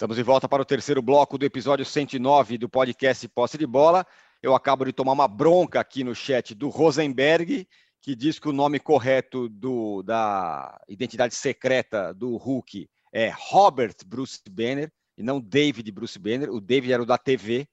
[0.00, 4.06] Estamos de volta para o terceiro bloco do episódio 109 do podcast Posse de Bola.
[4.42, 7.68] Eu acabo de tomar uma bronca aqui no chat do Rosenberg,
[8.00, 14.40] que diz que o nome correto do, da identidade secreta do Hulk é Robert Bruce
[14.50, 16.50] Banner e não David Bruce Banner.
[16.50, 17.68] O David era o da TV.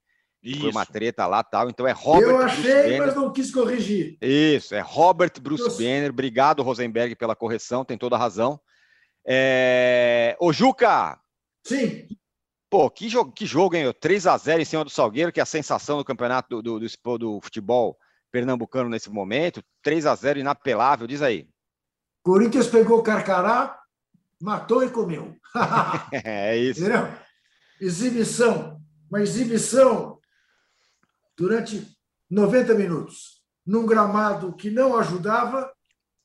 [0.60, 1.70] Foi uma treta lá tal.
[1.70, 2.28] Então é Robert.
[2.28, 4.18] Eu achei, mas não quis corrigir.
[4.22, 5.78] Isso, é Robert Bruce Nossa.
[5.78, 6.10] Banner.
[6.10, 8.60] Obrigado, Rosenberg, pela correção, tem toda a razão.
[9.26, 10.36] É...
[10.42, 11.18] Ô, Juca!
[11.68, 12.08] Sim.
[12.70, 13.94] Pô, que jogo, que jogo, hein?
[14.00, 16.88] 3 a 0 em cima do Salgueiro, que é a sensação do campeonato do, do,
[16.88, 17.98] do, do futebol
[18.32, 19.62] pernambucano nesse momento.
[19.84, 21.48] 3 a 0 inapelável, diz aí.
[22.24, 23.78] Corinthians pegou o Carcará,
[24.42, 25.36] matou e comeu.
[26.24, 26.82] é isso.
[26.82, 27.08] Entendeu?
[27.82, 28.82] Exibição.
[29.10, 30.20] Uma exibição
[31.38, 31.86] durante
[32.30, 35.72] 90 minutos, num gramado que não ajudava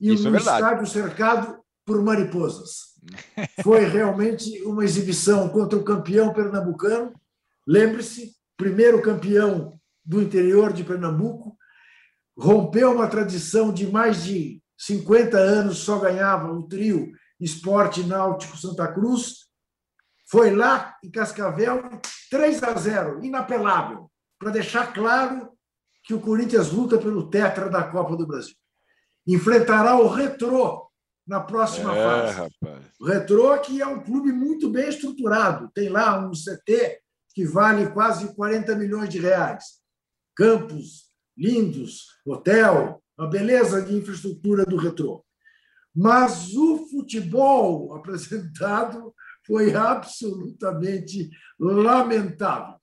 [0.01, 2.93] e isso num é estádio cercado por mariposas.
[3.62, 7.12] Foi realmente uma exibição contra o campeão pernambucano.
[7.66, 11.57] Lembre-se, primeiro campeão do interior de Pernambuco,
[12.37, 18.93] rompeu uma tradição de mais de 50 anos, só ganhava o trio Esporte Náutico Santa
[18.93, 19.47] Cruz.
[20.28, 25.51] Foi lá em Cascavel, 3 a 0, inapelável, para deixar claro
[26.05, 28.55] que o Corinthians luta pelo tetra da Copa do Brasil.
[29.26, 30.91] Enfrentará o Retrô
[31.33, 32.35] na próxima é, fase.
[32.35, 32.85] Rapaz.
[33.01, 37.01] O Retrô que é um clube muito bem estruturado, tem lá um CT
[37.35, 39.80] que vale quase 40 milhões de reais.
[40.37, 45.24] Campos lindos, hotel, a beleza de infraestrutura do retrô.
[45.97, 49.14] Mas o futebol apresentado
[49.47, 52.74] foi absolutamente lamentável.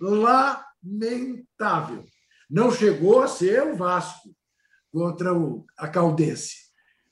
[0.00, 2.04] Lamentável.
[2.50, 4.34] Não chegou a ser o Vasco
[4.90, 6.65] contra o, a Caldense.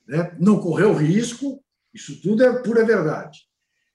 [0.07, 0.35] Né?
[0.39, 3.41] Não correu risco, isso tudo é pura verdade.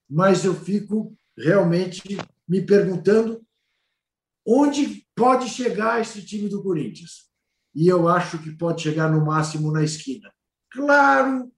[0.08, 3.44] Mas eu fico realmente me perguntando
[4.46, 7.30] onde pode chegar esse time do Corinthians.
[7.74, 10.32] E eu acho que pode chegar no máximo na esquina.
[10.70, 11.52] Claro,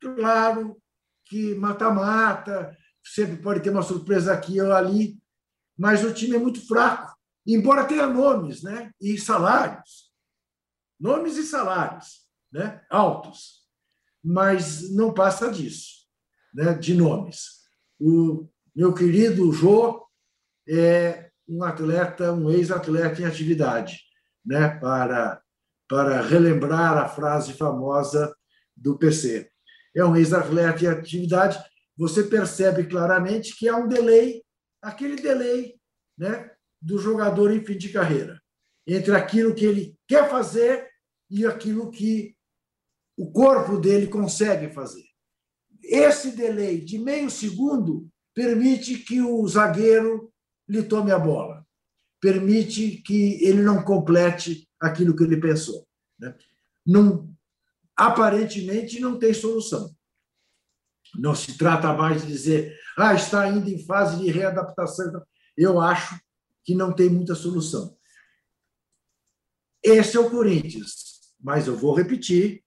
[0.00, 0.80] claro
[1.24, 5.18] que mata-mata, sempre pode ter uma surpresa aqui ou ali,
[5.76, 7.14] mas o time é muito fraco,
[7.46, 8.92] embora tenha nomes né?
[9.00, 10.12] e salários.
[10.98, 12.84] Nomes e salários né?
[12.88, 13.65] altos,
[14.26, 16.04] mas não passa disso,
[16.52, 16.74] né?
[16.74, 17.60] de nomes.
[17.98, 20.04] O meu querido Jô
[20.68, 24.00] é um atleta, um ex-atleta em atividade,
[24.44, 25.40] né, para,
[25.88, 28.34] para relembrar a frase famosa
[28.76, 29.48] do PC.
[29.94, 31.56] É um ex-atleta em atividade,
[31.96, 34.42] você percebe claramente que há um delay,
[34.82, 35.76] aquele delay
[36.18, 36.50] né,
[36.82, 38.42] do jogador em fim de carreira,
[38.84, 40.88] entre aquilo que ele quer fazer
[41.30, 42.35] e aquilo que
[43.16, 45.04] o corpo dele consegue fazer.
[45.82, 50.32] Esse delay de meio segundo permite que o zagueiro
[50.68, 51.64] lhe tome a bola.
[52.20, 55.86] Permite que ele não complete aquilo que ele pensou.
[56.18, 56.36] Né?
[56.84, 57.32] Não,
[57.96, 59.94] aparentemente não tem solução.
[61.14, 65.22] Não se trata mais de dizer, ah, está ainda em fase de readaptação.
[65.56, 66.20] Eu acho
[66.64, 67.96] que não tem muita solução.
[69.82, 72.64] Esse é o Corinthians, mas eu vou repetir: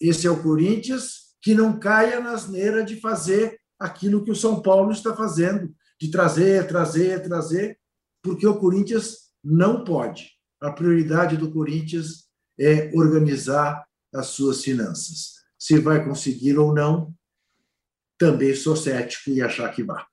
[0.00, 4.60] esse é o Corinthians que não caia na asneira de fazer aquilo que o São
[4.60, 7.78] Paulo está fazendo, de trazer, trazer, trazer,
[8.22, 10.30] porque o Corinthians não pode.
[10.60, 12.26] A prioridade do Corinthians
[12.58, 15.34] é organizar as suas finanças.
[15.58, 17.14] Se vai conseguir ou não,
[18.18, 20.06] também sou cético e achar que vá.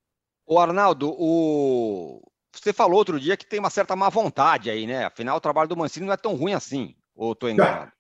[0.46, 2.22] O Arnaldo, o
[2.56, 5.06] você falou outro dia que tem uma certa má vontade aí, né?
[5.06, 6.96] Afinal, o trabalho do Mancini não é tão ruim assim.
[7.16, 7.92] Ou estou enganado?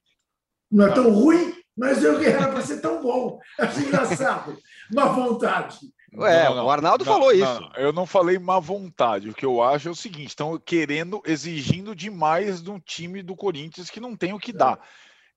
[0.72, 3.40] Não é tão ruim, mas eu era para ser tão bom.
[3.60, 4.58] Acho engraçado.
[4.92, 5.80] Má vontade.
[6.16, 7.72] Ué, não, não, o Arnaldo não, falou isso.
[7.76, 9.30] eu não falei má vontade.
[9.30, 13.36] O que eu acho é o seguinte: estão querendo, exigindo demais de um time do
[13.36, 14.54] Corinthians que não tem o que é.
[14.54, 14.80] dar.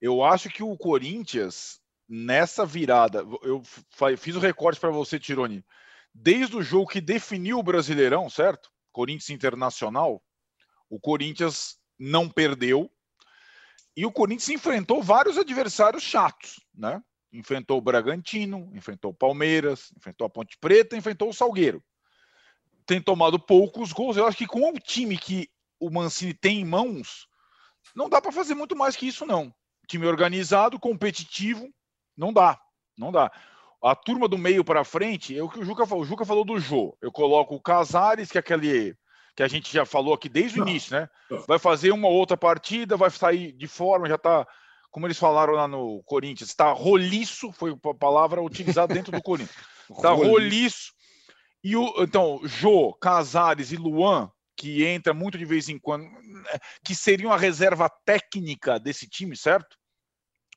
[0.00, 3.62] Eu acho que o Corinthians, nessa virada, eu
[4.18, 5.64] fiz o recorte para você, Tironi,
[6.14, 8.70] desde o jogo que definiu o Brasileirão, certo?
[8.92, 10.22] Corinthians Internacional,
[10.90, 12.90] o Corinthians não perdeu.
[13.96, 17.02] E o Corinthians enfrentou vários adversários chatos, né?
[17.32, 21.82] enfrentou o Bragantino, enfrentou o Palmeiras, enfrentou a Ponte Preta, enfrentou o Salgueiro.
[22.86, 24.16] Tem tomado poucos gols.
[24.16, 27.26] Eu acho que com o time que o Mancini tem em mãos,
[27.94, 29.52] não dá para fazer muito mais que isso, não.
[29.88, 31.68] Time organizado, competitivo,
[32.16, 32.60] não dá.
[32.96, 33.30] Não dá.
[33.82, 36.04] A turma do meio para frente, é o que o Juca falou.
[36.04, 36.96] O Juca falou do Jô.
[37.00, 38.96] Eu coloco o Casares, que é aquele
[39.36, 41.08] que a gente já falou aqui desde o início, né?
[41.46, 44.46] Vai fazer uma outra partida, vai sair de forma, já está
[44.90, 49.54] como eles falaram lá no Corinthians, está roliço, foi a palavra utilizada dentro do Corinthians.
[49.90, 50.92] Está roliço.
[51.62, 56.08] E o, então, Jô, Casares e Luan, que entra muito de vez em quando,
[56.82, 59.76] que seriam a reserva técnica desse time, certo?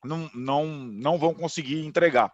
[0.04, 2.34] Não, não, não vão conseguir entregar.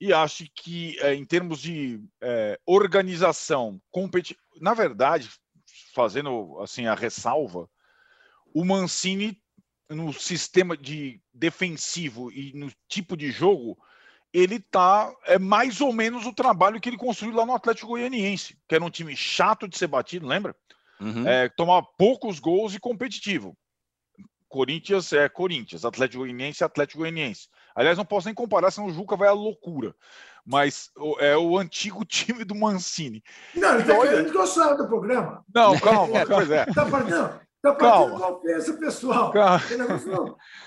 [0.00, 4.36] E acho que, é, em termos de é, organização, competi...
[4.60, 5.28] na verdade,
[5.98, 7.68] fazendo assim a ressalva,
[8.54, 9.36] o Mancini
[9.90, 13.76] no sistema de defensivo e no tipo de jogo,
[14.32, 18.56] ele tá é mais ou menos o trabalho que ele construiu lá no Atlético Goianiense,
[18.68, 20.54] que era um time chato de ser batido, lembra?
[21.00, 21.26] Uhum.
[21.26, 23.58] É, tomar poucos gols e competitivo.
[24.48, 27.48] Corinthians é Corinthians, Atlético Goianiense é Atlético Goianiense.
[27.78, 29.94] Aliás, não posso nem comparar, senão o Juca vai à loucura.
[30.44, 33.22] Mas é o antigo time do Mancini.
[33.54, 35.44] Não, ele está querendo gostar do programa.
[35.54, 36.66] Não, calma, pois é.
[36.66, 39.30] Tá, não, Está partindo ofensa pessoal.
[39.30, 39.60] Calma.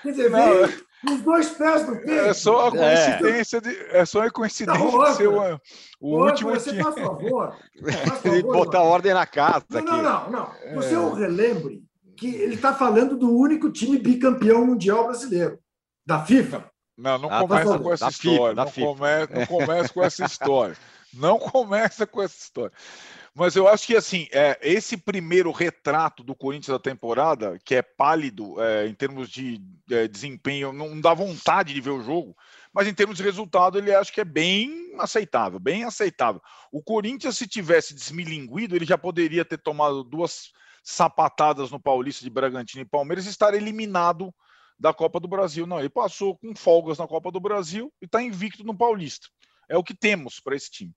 [0.02, 2.10] Quer dizer, não, os dois pés do peito.
[2.10, 3.60] É só a coincidência, é.
[3.60, 5.60] de, é só a coincidência não, de ser o,
[6.00, 6.82] o último você time.
[6.82, 9.66] Faz favor, faz favor botar ordem na casa.
[9.68, 9.90] Não, aqui.
[9.90, 10.74] não, não, não.
[10.76, 10.98] Você é.
[10.98, 11.82] o relembre
[12.16, 15.58] que ele está falando do único time bicampeão mundial brasileiro,
[16.06, 16.71] da FIFA.
[16.96, 18.54] Não, não ah, tá começa com essa história.
[18.54, 20.76] Não, começa, não começa com essa história.
[21.14, 22.72] Não começa com essa história.
[23.34, 27.82] Mas eu acho que assim, é, esse primeiro retrato do Corinthians da temporada, que é
[27.82, 32.36] pálido é, em termos de é, desempenho, não dá vontade de ver o jogo,
[32.74, 36.42] mas em termos de resultado, ele acho que é bem aceitável, bem aceitável.
[36.70, 42.30] O Corinthians, se tivesse desmilinguido, ele já poderia ter tomado duas sapatadas no Paulista de
[42.30, 44.32] Bragantino e Palmeiras e estar eliminado
[44.82, 45.64] da Copa do Brasil.
[45.64, 49.28] Não, ele passou com folgas na Copa do Brasil e está invicto no Paulista.
[49.68, 50.92] É o que temos para esse time.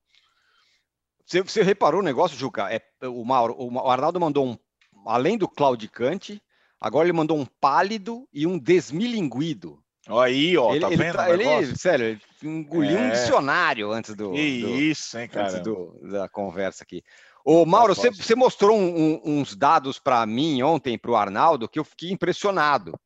[1.23, 2.67] Você, você reparou o negócio, Juca?
[2.73, 4.57] É, o, Mauro, o Arnaldo mandou um,
[5.05, 6.41] além do claudicante,
[6.81, 9.79] agora ele mandou um pálido e um desmilinguido.
[10.07, 11.15] Aí, ó, ele, tá ele, vendo?
[11.15, 13.01] Tá, ele, sério, ele engoliu é.
[13.01, 14.31] um dicionário antes do.
[14.31, 15.47] Que isso, hein, cara?
[15.49, 17.03] Antes do, da conversa aqui.
[17.43, 21.69] Ô, Mauro, você, você mostrou um, um, uns dados para mim ontem, para o Arnaldo,
[21.69, 22.99] que eu fiquei impressionado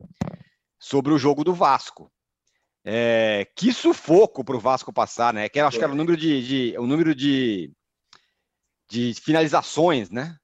[0.80, 2.12] sobre o jogo do Vasco.
[2.84, 5.50] É, que sufoco para o Vasco passar, né?
[5.50, 7.72] Que acho que era o número de, de, o número de
[8.90, 10.36] de finalizações, né?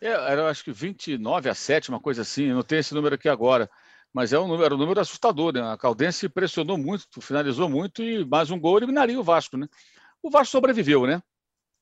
[0.00, 3.14] É, era acho que 29 a 7, uma coisa assim, eu não tenho esse número
[3.14, 3.70] aqui agora,
[4.12, 5.62] mas é um número, era um número assustador, né?
[5.62, 9.68] A Caldense pressionou muito, finalizou muito e mais um gol eliminaria o Vasco, né?
[10.20, 11.22] O Vasco sobreviveu, né?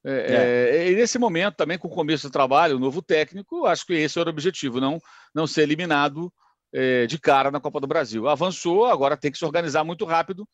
[0.05, 0.77] É, é.
[0.77, 3.95] É, e nesse momento, também com o começo do trabalho, o novo técnico, acho que
[3.95, 5.01] esse era o objetivo, não,
[5.35, 6.33] não ser eliminado
[6.73, 8.29] é, de cara na Copa do Brasil.
[8.29, 10.47] Avançou, agora tem que se organizar muito rápido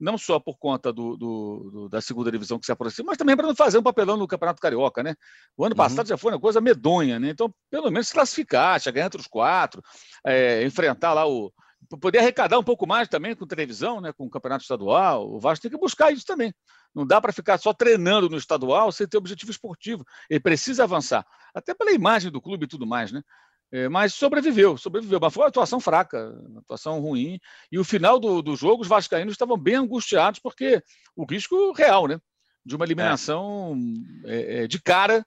[0.00, 3.36] não só por conta do, do, do, da segunda divisão que se aproxima, mas também
[3.36, 5.14] para não fazer um papelão no Campeonato Carioca, né?
[5.56, 5.76] O ano uhum.
[5.76, 7.30] passado já foi uma coisa medonha, né?
[7.30, 9.82] Então, pelo menos se classificar, chegar entre os quatro,
[10.24, 11.52] é, enfrentar lá o.
[12.00, 14.12] Poder arrecadar um pouco mais também com televisão, né?
[14.12, 15.26] com o Campeonato Estadual.
[15.32, 16.52] O Vasco tem que buscar isso também.
[16.94, 20.04] Não dá para ficar só treinando no estadual sem ter objetivo esportivo.
[20.28, 21.24] Ele precisa avançar.
[21.54, 23.22] Até pela imagem do clube e tudo mais, né?
[23.70, 27.38] É, mas sobreviveu, sobreviveu, mas foi uma atuação fraca, uma atuação ruim.
[27.70, 30.82] E o final do, do jogo, os vascaínos estavam bem angustiados, porque
[31.14, 32.18] o risco real, né?
[32.64, 33.76] De uma eliminação
[34.24, 34.64] é.
[34.64, 35.24] É, de cara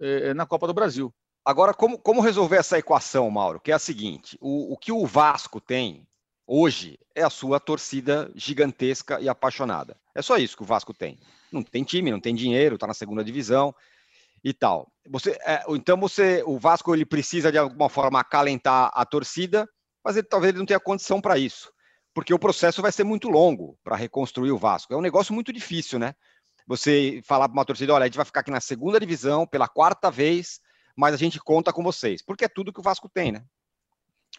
[0.00, 1.12] é, é, na Copa do Brasil.
[1.44, 3.60] Agora, como, como resolver essa equação, Mauro?
[3.60, 6.06] Que é a seguinte: o, o que o Vasco tem
[6.46, 9.96] hoje é a sua torcida gigantesca e apaixonada.
[10.14, 11.18] É só isso que o Vasco tem.
[11.50, 13.74] Não tem time, não tem dinheiro, está na segunda divisão
[14.42, 14.90] e tal.
[15.08, 19.68] Você, é, então você, o Vasco ele precisa de alguma forma acalentar a torcida,
[20.04, 21.70] mas ele, talvez ele não tenha condição para isso,
[22.14, 24.92] porque o processo vai ser muito longo para reconstruir o Vasco.
[24.92, 26.14] É um negócio muito difícil, né?
[26.66, 29.68] Você falar para uma torcida, olha, a gente vai ficar aqui na segunda divisão pela
[29.68, 30.60] quarta vez,
[30.96, 33.42] mas a gente conta com vocês, porque é tudo que o Vasco tem, né?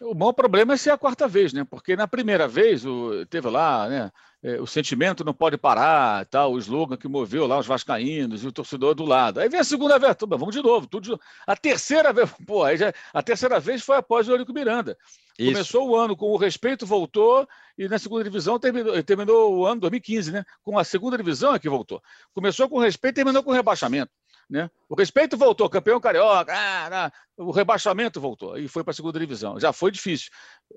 [0.00, 1.64] O maior problema é ser a quarta vez, né?
[1.64, 4.10] Porque na primeira vez o, teve lá, né?
[4.44, 8.48] É, o sentimento não pode parar, tal, o slogan que moveu lá os vascaínos e
[8.48, 9.38] o torcedor do lado.
[9.38, 11.22] Aí vem a segunda vez, vamos de novo, tudo de...
[11.46, 14.98] A terceira vez, pô, aí já, a terceira vez foi após o Eurico Miranda.
[15.38, 15.52] Isso.
[15.52, 17.46] Começou o ano com o respeito, voltou,
[17.78, 20.44] e na segunda divisão terminou, terminou o ano 2015, né?
[20.62, 22.02] Com a segunda divisão é que voltou.
[22.34, 24.10] Começou com respeito e terminou com rebaixamento.
[24.50, 24.68] Né?
[24.88, 29.58] O respeito voltou, campeão carioca, ah, o rebaixamento voltou e foi para a segunda divisão.
[29.58, 30.30] Já foi difícil.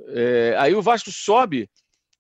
[0.10, 1.70] É, aí o Vasco sobe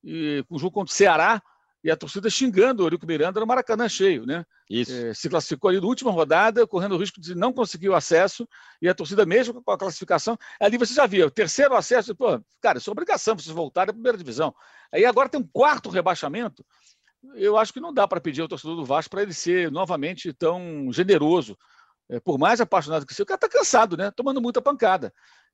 [0.06, 1.41] e, com o jogo contra o Ceará
[1.84, 4.43] e a torcida xingando o Eurico Miranda no Maracanã cheio, né?
[4.70, 4.91] Isso.
[4.91, 8.47] É, se classificou ali na última rodada, correndo o risco de não conseguir o acesso,
[8.82, 12.41] e a torcida, mesmo com a classificação, ali você já via, o terceiro acesso, pô,
[12.60, 14.53] cara, isso é obrigação vocês voltarem à primeira divisão.
[14.91, 16.66] Aí agora tem um quarto rebaixamento,
[17.36, 20.32] eu acho que não dá para pedir ao torcedor do Vasco para ele ser novamente
[20.34, 21.58] tão generoso.
[22.10, 24.12] É, por mais apaixonado que seja, o cara está cansado, né?
[24.12, 25.14] Tomando muita pancada.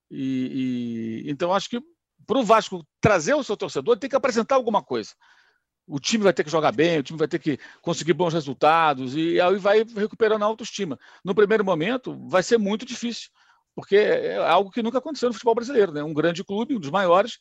[0.09, 1.81] E, e então acho que
[2.25, 5.11] para o Vasco trazer o seu torcedor, tem que apresentar alguma coisa.
[5.87, 9.15] O time vai ter que jogar bem, o time vai ter que conseguir bons resultados
[9.15, 10.97] e aí vai recuperando a autoestima.
[11.23, 13.29] No primeiro momento, vai ser muito difícil,
[13.75, 16.03] porque é algo que nunca aconteceu no futebol brasileiro, né?
[16.03, 17.39] Um grande clube, um dos maiores,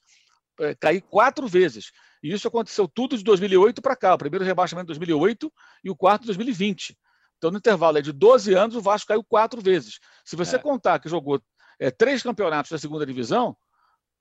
[0.58, 1.92] é, cair quatro vezes.
[2.22, 4.14] E isso aconteceu tudo de 2008 para cá.
[4.14, 5.52] O primeiro rebaixamento de 2008
[5.84, 6.96] e o quarto de 2020.
[7.38, 9.98] Então, no intervalo de 12 anos, o Vasco caiu quatro vezes.
[10.24, 10.58] Se você é.
[10.58, 11.40] contar que jogou
[11.78, 13.56] é, três campeonatos da segunda divisão,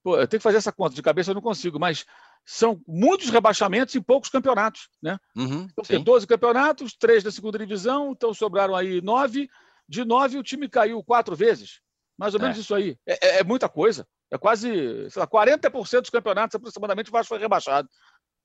[0.03, 2.05] pô, eu tenho que fazer essa conta, de cabeça eu não consigo, mas
[2.45, 4.89] são muitos rebaixamentos e poucos campeonatos.
[5.01, 5.17] Né?
[5.35, 9.49] Uhum, então, tem 12 campeonatos, três da segunda divisão, então sobraram aí nove.
[9.87, 11.81] De nove, o time caiu quatro vezes.
[12.17, 12.61] Mais ou menos é.
[12.61, 12.97] isso aí.
[13.07, 14.07] É, é, é muita coisa.
[14.31, 17.89] É quase, sei lá, 40% dos campeonatos aproximadamente o Vasco foi rebaixado.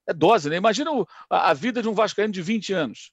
[0.07, 0.57] É dose, né?
[0.57, 3.11] Imagina o, a, a, vida de um Vascaíno de 20 anos.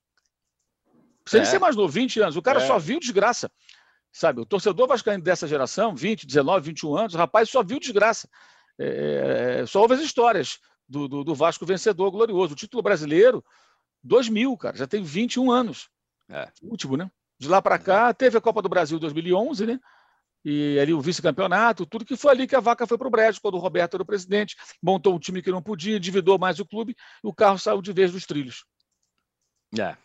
[1.25, 1.49] Se ele é.
[1.49, 2.67] ser mais novo, 20 anos, o cara é.
[2.67, 3.51] só viu desgraça.
[4.11, 8.29] Sabe, o torcedor vascaíno dessa geração, 20, 19, 21 anos, o rapaz só viu desgraça.
[8.77, 12.53] É, é, só ouve as histórias do, do, do, Vasco vencedor glorioso.
[12.53, 13.43] O título brasileiro,
[14.03, 15.89] 2000, cara, já tem 21 anos.
[16.29, 16.49] É.
[16.61, 17.09] Último, né?
[17.39, 19.79] De lá para cá, teve a Copa do Brasil 2011, né?
[20.43, 23.41] e ali o vice-campeonato, tudo que foi ali que a vaca foi para o brejo,
[23.41, 26.65] quando o Roberto era o presidente, montou um time que não podia, endividou mais o
[26.65, 28.65] clube, e o carro saiu de vez dos trilhos.
[29.79, 29.95] É.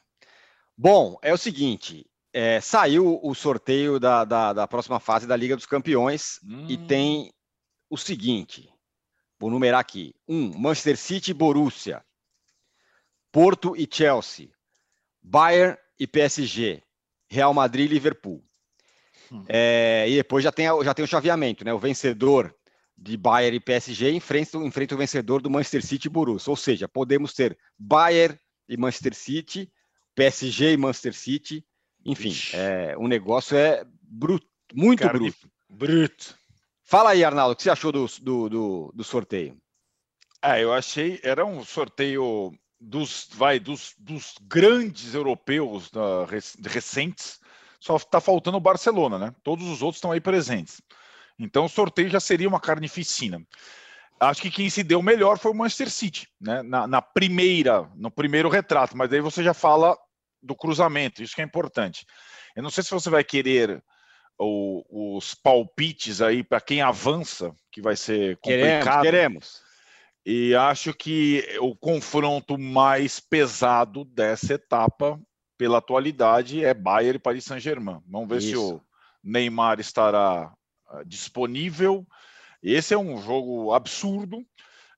[0.76, 5.56] Bom, é o seguinte, é, saiu o sorteio da, da, da, próxima fase da Liga
[5.56, 6.66] dos Campeões hum.
[6.68, 7.32] e tem
[7.88, 8.68] o seguinte,
[9.38, 12.04] vou numerar aqui, um, Manchester City e Borussia,
[13.32, 14.50] Porto e Chelsea,
[15.22, 16.82] Bayern e PSG,
[17.26, 18.44] Real Madrid e Liverpool.
[19.32, 19.42] Hum.
[19.48, 21.72] É, e depois já tem, já tem o chaveamento, né?
[21.72, 22.54] O vencedor
[22.94, 26.50] de Bayern e PSG enfrenta, enfrenta o vencedor do Manchester City e Borussia.
[26.50, 29.72] Ou seja, podemos ter Bayern e Manchester City,
[30.14, 31.64] PSG e Manchester City.
[32.06, 35.50] Enfim, é, o negócio é bruto, muito Carne bruto.
[35.68, 36.38] Bruto.
[36.84, 39.56] Fala aí, Arnaldo, o que você achou do, do, do, do sorteio?
[40.40, 46.24] É, eu achei, era um sorteio dos, vai, dos, dos grandes europeus uh,
[46.68, 47.40] recentes,
[47.80, 49.34] só está faltando o Barcelona, né?
[49.42, 50.80] Todos os outros estão aí presentes.
[51.38, 53.44] Então o sorteio já seria uma carnificina.
[54.18, 56.62] Acho que quem se deu melhor foi o Manchester City, né?
[56.62, 59.96] Na, na primeira, no primeiro retrato, mas aí você já fala
[60.46, 62.06] do cruzamento, isso que é importante.
[62.54, 63.82] Eu não sei se você vai querer
[64.38, 69.02] o, os palpites aí para quem avança, que vai ser complicado.
[69.02, 69.66] Queremos, queremos.
[70.24, 75.20] E acho que o confronto mais pesado dessa etapa
[75.56, 78.00] pela atualidade, é Bayern e Paris Saint-Germain.
[78.06, 78.48] Vamos ver Isso.
[78.48, 78.80] se o
[79.22, 80.52] Neymar estará
[80.88, 82.06] ah, disponível.
[82.62, 84.44] Esse é um jogo absurdo,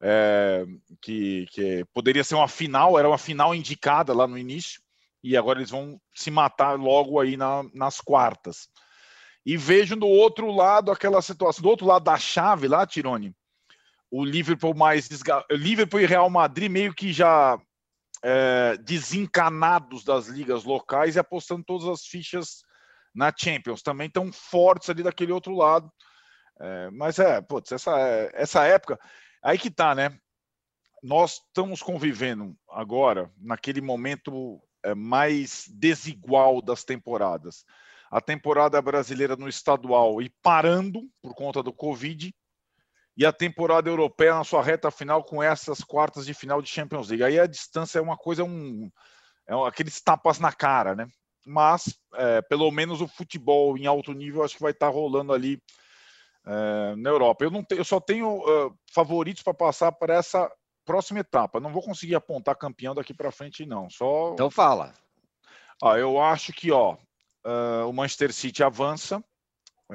[0.01, 0.65] é,
[1.01, 4.81] que, que, poderia ser uma final, era uma final indicada lá no início,
[5.23, 8.69] e agora eles vão se matar logo aí na, nas quartas.
[9.45, 13.35] E vejo do outro lado aquela situação, do outro lado da chave lá, Tirone,
[14.11, 15.09] o Liverpool mais
[15.51, 17.59] Liverpool e Real Madrid meio que já
[18.23, 22.63] é, desencanados das ligas locais e apostando todas as fichas
[23.15, 23.83] na Champions.
[23.83, 25.91] Também estão fortes ali daquele outro lado.
[26.61, 27.97] É, mas é, putz, essa,
[28.35, 28.99] essa época.
[29.43, 30.19] Aí que tá, né?
[31.03, 37.65] Nós estamos convivendo agora naquele momento é, mais desigual das temporadas.
[38.11, 42.33] A temporada brasileira no estadual e parando por conta do Covid,
[43.19, 47.09] e a temporada europeia na sua reta final com essas quartas de final de Champions
[47.09, 47.25] League.
[47.25, 48.89] Aí a distância é uma coisa, um,
[49.45, 51.09] é um, aqueles tapas na cara, né?
[51.45, 55.33] Mas é, pelo menos o futebol em alto nível acho que vai estar tá rolando
[55.33, 55.61] ali
[56.47, 57.45] é, na Europa.
[57.45, 60.49] Eu, não te, eu só tenho uh, favoritos para passar para essa
[60.89, 61.61] próxima etapa.
[61.61, 63.91] Não vou conseguir apontar campeão daqui para frente, não.
[63.91, 64.33] Só.
[64.33, 64.95] Então fala.
[65.83, 69.23] Ah, eu acho que ó, uh, o Manchester City avança
[69.93, 69.95] É,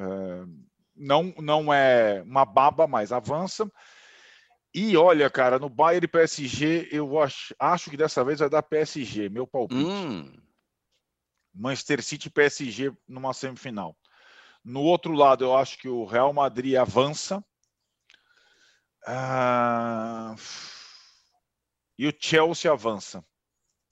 [0.95, 3.69] não, não é uma baba, mas avança.
[4.71, 9.29] E olha, cara, no Bayern PSG, eu acho, acho que dessa vez vai dar PSG,
[9.29, 9.83] meu palpite.
[9.83, 10.31] Hum.
[11.53, 13.95] Manchester City PSG numa semifinal.
[14.63, 17.43] No outro lado, eu acho que o Real Madrid avança.
[19.05, 20.35] Ah,
[21.97, 23.23] e o Chelsea avança.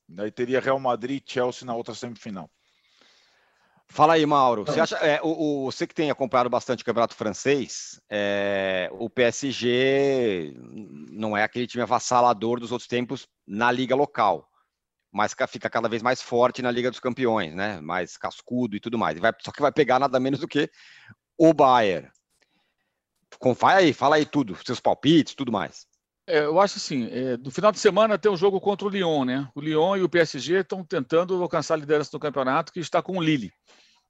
[0.08, 2.50] Daí teria Real Madrid e Chelsea na outra semifinal.
[3.88, 4.64] Fala aí, Mauro.
[4.66, 9.10] Você, acha, é, o, o, você que tem acompanhado bastante o campeonato francês, é, o
[9.10, 10.54] PSG
[11.12, 14.50] não é aquele time avassalador dos outros tempos na liga local,
[15.12, 17.82] mas fica cada vez mais forte na Liga dos Campeões, né?
[17.82, 19.20] Mais cascudo e tudo mais.
[19.20, 20.72] Vai, só que vai pegar nada menos do que
[21.38, 22.10] o Bayern.
[23.58, 25.86] Fala aí, fala aí tudo, seus palpites, tudo mais.
[26.28, 29.26] É, eu acho assim, é, no final de semana tem um jogo contra o Lyon,
[29.26, 29.50] né?
[29.56, 33.18] O Lyon e o PSG estão tentando alcançar a liderança do campeonato, que está com
[33.18, 33.52] o Lille.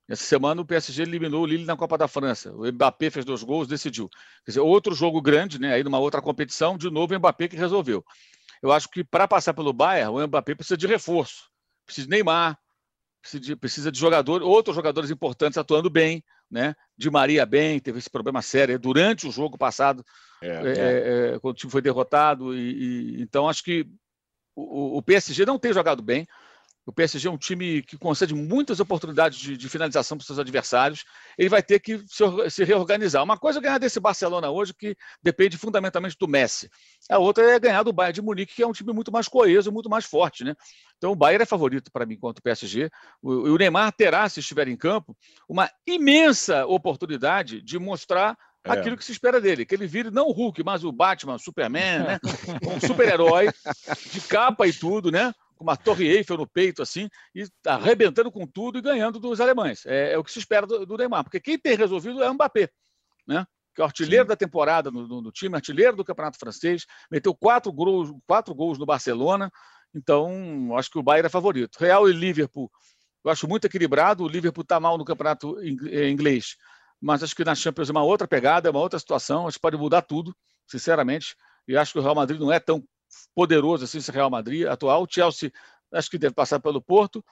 [0.10, 2.52] Essa semana o PSG eliminou o Lille na Copa da França.
[2.54, 4.10] O Mbappé fez dois gols, decidiu.
[4.44, 5.74] Quer dizer, outro jogo grande, né?
[5.74, 8.04] Aí numa outra competição, de novo o Mbappé que resolveu.
[8.62, 11.50] Eu acho que para passar pelo Bayern, o Mbappé precisa de reforço.
[11.86, 12.60] Precisa de Neymar,
[13.22, 16.76] precisa de, precisa de jogador, outros jogadores importantes atuando bem, né?
[16.98, 20.04] De Maria bem, teve esse problema sério durante o jogo passado,
[20.42, 21.36] é, é, é.
[21.36, 22.56] é quando o time foi derrotado.
[22.56, 23.88] E, e então acho que
[24.56, 26.28] o, o PSG não tem jogado bem.
[26.86, 30.40] O PSG é um time que concede muitas oportunidades de, de finalização para os seus
[30.40, 31.06] adversários.
[31.38, 33.24] Ele vai ter que se, se, reorganizar.
[33.24, 36.70] Uma coisa é ganhar desse Barcelona hoje, que depende fundamentalmente do Messi.
[37.10, 39.72] A outra é ganhar do Bayern de Munique, que é um time muito mais coeso,
[39.72, 40.44] muito mais forte.
[40.44, 40.56] Né?
[40.98, 42.90] Então o Bayern é favorito para mim contra o PSG.
[43.22, 45.16] O, o Neymar terá, se estiver em campo,
[45.48, 48.72] uma imensa oportunidade de mostrar é.
[48.72, 51.40] aquilo que se espera dele, que ele vire não o Hulk, mas o Batman, o
[51.40, 52.20] Superman, né?
[52.68, 53.50] um super-herói
[54.12, 55.34] de capa e tudo, né?
[55.62, 59.86] Com uma torre Eiffel no peito, assim, e arrebentando com tudo e ganhando dos alemães.
[59.86, 62.34] É, é o que se espera do, do, Neymar, porque quem tem resolvido é o
[62.34, 62.68] Mbappé,
[63.28, 63.46] né?
[63.76, 64.30] que é o artilheiro Sim.
[64.30, 68.80] da temporada no, no, no, time, artilheiro do Campeonato Francês, meteu quatro gols, quatro gols
[68.80, 69.52] no Barcelona,
[69.94, 71.78] então acho que o Bayern é favorito.
[71.80, 72.70] Real e Liverpool,
[73.24, 76.58] eu acho muito equilibrado, o Liverpool está mal no Campeonato eh, Inglês,
[77.00, 79.62] mas acho que na Champions é uma outra pegada, é uma outra situação, acho que
[79.62, 80.36] pode mudar tudo,
[80.68, 81.36] sinceramente,
[81.68, 82.84] e acho que o Real Madrid não é tão
[83.36, 85.04] poderoso assim esse Real Madrid atual.
[85.04, 85.52] O Chelsea
[85.94, 87.24] acho que deve passar pelo Porto.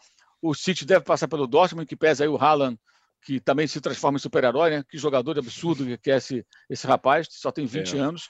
[0.42, 2.80] O City deve passar pelo Dortmund, que pesa aí o Haaland,
[3.22, 4.84] que também se transforma em super-herói, né?
[4.90, 8.00] Que jogador absurdo que é esse, esse rapaz, só tem 20 é.
[8.00, 8.30] anos.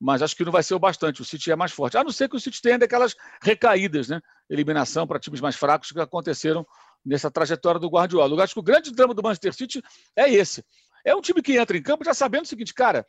[0.00, 1.20] Mas acho que não vai ser o bastante.
[1.20, 1.96] O City é mais forte.
[1.98, 4.20] A não ser que o City tenha daquelas recaídas, né?
[4.48, 6.64] Eliminação para times mais fracos que aconteceram
[7.04, 8.32] nessa trajetória do Guardiola.
[8.32, 9.82] Eu acho que o grande drama do Manchester City
[10.14, 10.64] é esse.
[11.04, 13.04] É um time que entra em campo já sabendo o seguinte, cara,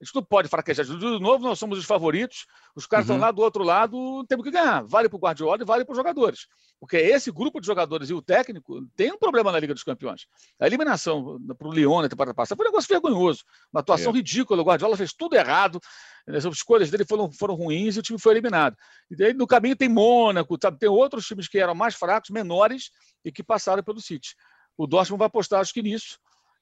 [0.00, 0.84] a gente não pode fraquejar.
[0.84, 2.46] De novo, nós somos os favoritos.
[2.74, 3.14] Os caras uhum.
[3.14, 4.84] estão lá do outro lado, temos que ganhar.
[4.84, 6.46] Vale para o Guardiola e vale para os jogadores.
[6.78, 10.26] Porque esse grupo de jogadores e o técnico tem um problema na Liga dos Campeões.
[10.60, 13.42] A eliminação para o Lyon na temporada passada foi um negócio vergonhoso.
[13.72, 14.16] Uma atuação é.
[14.16, 14.60] ridícula.
[14.60, 15.80] O Guardiola fez tudo errado.
[16.28, 18.76] As escolhas dele foram, foram ruins e o time foi eliminado.
[19.10, 20.78] E daí, no caminho tem Mônaco, sabe?
[20.78, 22.90] tem outros times que eram mais fracos, menores,
[23.24, 24.34] e que passaram pelo City.
[24.76, 26.18] O Dortmund vai apostar, acho que nisso.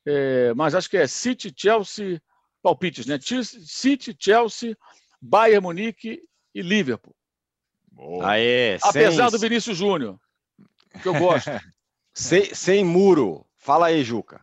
[0.07, 2.20] É, mas acho que é City, Chelsea
[2.64, 3.18] palpites, né?
[3.20, 4.74] City, Chelsea,
[5.20, 6.22] Bayern Munique
[6.54, 7.14] e Liverpool.
[8.22, 9.38] Aê, Apesar sem...
[9.38, 10.18] do Vinícius Júnior,
[11.02, 11.50] que eu gosto.
[12.14, 13.44] sem, sem muro.
[13.58, 14.40] Fala aí, Juca.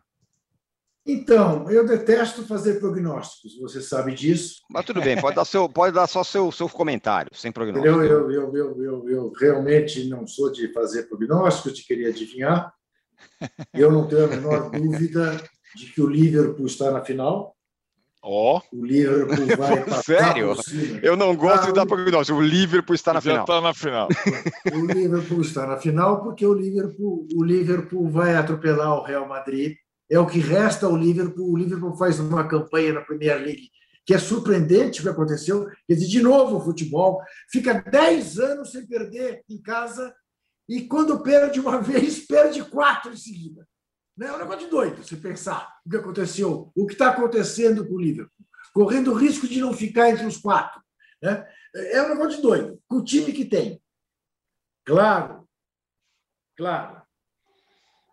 [1.03, 4.61] Então, eu detesto fazer prognósticos, você sabe disso.
[4.69, 7.87] Mas tudo bem, pode dar, seu, pode dar só seu, seu comentário, sem prognóstico.
[7.87, 12.71] Eu, eu, eu, eu, eu, eu realmente não sou de fazer prognósticos, de querer adivinhar.
[13.73, 15.43] Eu não tenho a menor dúvida
[15.75, 17.55] de que o Liverpool está na final.
[18.23, 18.59] Ó.
[18.59, 18.77] Oh.
[18.77, 20.55] O Liverpool vai Sério?
[21.01, 22.37] Eu não gosto ah, de dar prognóstico.
[22.37, 23.41] O Liverpool está na final.
[23.41, 24.07] está na final.
[24.73, 29.75] o Liverpool está na final porque o Liverpool, o Liverpool vai atropelar o Real Madrid.
[30.09, 31.51] É o que resta ao Liverpool.
[31.51, 33.69] O Liverpool faz uma campanha na Premier League
[34.05, 35.67] que é surpreendente o que aconteceu.
[35.87, 40.13] Quer dizer, de novo o futebol fica 10 anos sem perder em casa
[40.67, 43.67] e quando perde uma vez, perde quatro em seguida.
[44.21, 44.27] Né?
[44.27, 47.95] É um negócio de doido você pensar o que aconteceu, o que está acontecendo com
[47.95, 50.79] o Liverpool, correndo o risco de não ficar entre os quatro.
[51.19, 51.43] Né?
[51.73, 53.81] É um negócio de doido, com o time que tem.
[54.85, 55.49] Claro,
[56.55, 57.01] claro,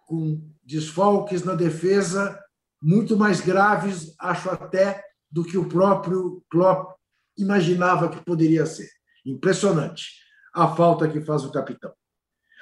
[0.06, 2.42] com desfalques na defesa
[2.80, 6.96] muito mais graves, acho até, do que o próprio Klopp
[7.36, 8.88] imaginava que poderia ser.
[9.26, 10.22] Impressionante
[10.54, 11.92] a falta que faz o capitão.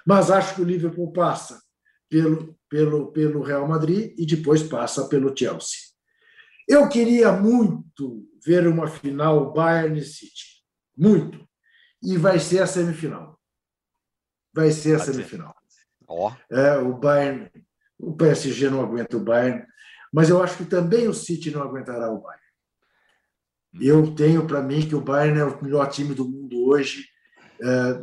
[0.05, 1.65] Mas acho que o Liverpool passa
[2.09, 5.79] pelo, pelo, pelo Real Madrid e depois passa pelo Chelsea.
[6.69, 10.63] Eu queria muito ver uma final Bayern City.
[10.97, 11.47] Muito.
[12.03, 13.39] E vai ser a semifinal.
[14.55, 15.55] Vai ser a semifinal.
[16.09, 16.31] Oh.
[16.51, 17.51] É, o Bayern,
[17.99, 19.65] o PSG não aguenta o Bayern.
[20.13, 22.47] Mas eu acho que também o City não aguentará o Bayern.
[23.81, 27.07] Eu tenho para mim que o Bayern é o melhor time do mundo hoje,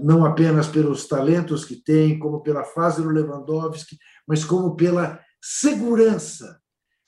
[0.02, 3.98] não apenas pelos talentos que tem, como pela fase do Lewandowski,
[4.28, 6.60] mas como pela segurança,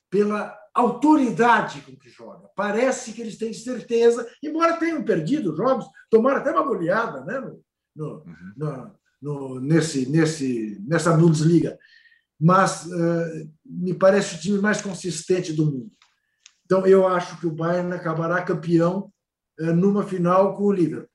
[0.10, 2.50] pela autoridade com que joga.
[2.54, 7.62] Parece que eles têm certeza, embora tenham perdido jogos, tomaram até uma goleada né, no,
[7.96, 8.54] no, uhum.
[8.58, 11.80] no, no nesse, nesse, nessa Bundesliga.
[12.38, 15.92] Mas uh, me parece o time mais consistente do mundo.
[16.66, 19.10] Então, eu acho que o Bayern acabará campeão
[19.62, 21.10] uh, numa final com o Liverpool.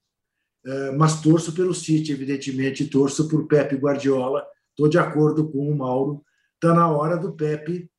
[0.67, 4.47] Uh, mas torço pelo City, evidentemente, torço por Pepe Guardiola.
[4.71, 6.25] Estou de acordo com o Mauro.
[6.55, 7.91] Está na hora do Pepe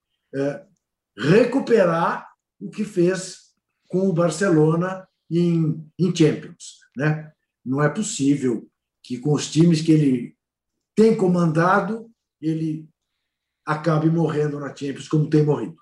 [1.17, 2.27] recuperar
[2.59, 3.51] o que fez
[3.87, 6.79] com o Barcelona em, em Champions.
[6.95, 7.31] Né?
[7.65, 8.67] Não é possível
[9.03, 10.35] que com os times que ele
[10.95, 12.09] tem comandado,
[12.41, 12.87] ele
[13.65, 15.75] acabe morrendo na Champions como tem morrido.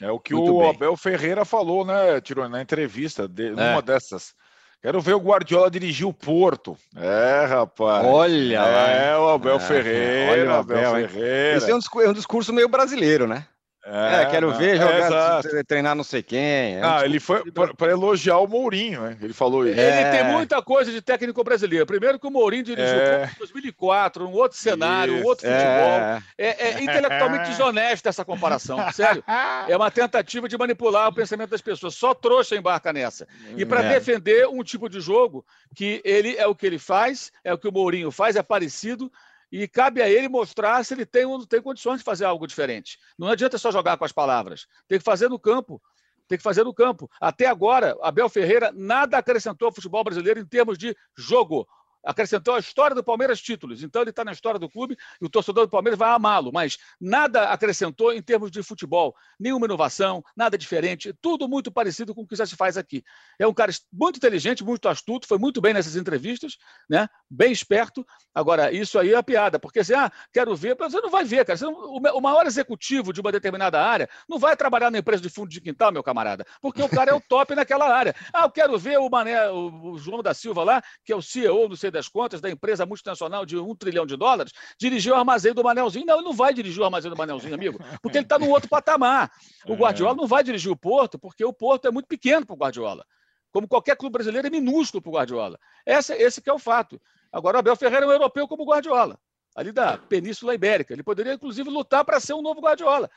[0.00, 0.70] É o que Muito o bem.
[0.70, 3.50] Abel Ferreira falou, né, Tirou na entrevista, de, é.
[3.50, 4.34] numa dessas.
[4.80, 6.76] Quero ver o Guardiola dirigir o Porto.
[6.96, 8.06] É, rapaz.
[8.06, 10.32] Olha É, o Abel é, Ferreira.
[10.32, 11.56] Olha o Abel, Abel Ferreira.
[11.56, 13.44] Esse é um, discurso, é um discurso meio brasileiro, né?
[13.90, 16.76] É, é quero ver jogar, é, treinar não sei quem.
[16.76, 19.16] É ah, ele foi para elogiar o Mourinho, né?
[19.20, 19.80] Ele falou isso.
[19.80, 21.86] Ele tem muita coisa de técnico brasileiro.
[21.86, 23.30] Primeiro que o Mourinho dirigiu é.
[23.34, 26.22] em 2004, um outro cenário, um outro futebol.
[26.36, 29.24] É, intelectualmente desonesto essa comparação, sério.
[29.66, 31.94] É uma tentativa de manipular o pensamento das pessoas.
[31.94, 33.26] Só trouxa embarca nessa.
[33.56, 37.54] E para defender um tipo de jogo que ele é o que ele faz, é
[37.54, 39.10] o que o Mourinho faz, é parecido,
[39.50, 42.46] e cabe a ele mostrar se ele tem ou não tem condições de fazer algo
[42.46, 42.98] diferente.
[43.18, 45.80] Não adianta só jogar com as palavras, tem que fazer no campo.
[46.26, 47.10] Tem que fazer no campo.
[47.18, 51.66] Até agora, Abel Ferreira nada acrescentou ao futebol brasileiro em termos de jogo
[52.08, 53.82] acrescentou a história do Palmeiras títulos.
[53.82, 56.78] Então ele está na história do clube e o torcedor do Palmeiras vai amá-lo, mas
[56.98, 62.26] nada acrescentou em termos de futebol, nenhuma inovação, nada diferente, tudo muito parecido com o
[62.26, 63.04] que já se faz aqui.
[63.38, 66.56] É um cara muito inteligente, muito astuto, foi muito bem nessas entrevistas,
[66.88, 67.08] né?
[67.28, 68.06] Bem esperto.
[68.34, 71.58] Agora isso aí é piada, porque assim, ah, quero ver, você não vai ver, cara.
[71.60, 75.50] Não, o maior executivo de uma determinada área não vai trabalhar na empresa de fundo
[75.50, 78.14] de quintal, meu camarada, porque o cara é o top naquela área.
[78.32, 81.68] Ah, eu quero ver o Mané, o João da Silva lá, que é o CEO,
[81.68, 85.52] não sei das contas da empresa multinacional de um trilhão de dólares, dirigir o armazém
[85.52, 86.06] do Manelzinho.
[86.06, 88.68] Não, ele não vai dirigir o armazém do Manelzinho, amigo, porque ele está no outro
[88.68, 89.30] patamar.
[89.66, 89.76] O é.
[89.76, 93.04] Guardiola não vai dirigir o Porto, porque o Porto é muito pequeno para o Guardiola.
[93.50, 95.58] Como qualquer clube brasileiro, é minúsculo para o Guardiola.
[95.84, 97.00] Esse, esse que é o fato.
[97.32, 99.18] Agora, o Abel Ferreira é um europeu como o Guardiola,
[99.56, 100.92] ali da Península Ibérica.
[100.92, 103.10] Ele poderia, inclusive, lutar para ser um novo Guardiola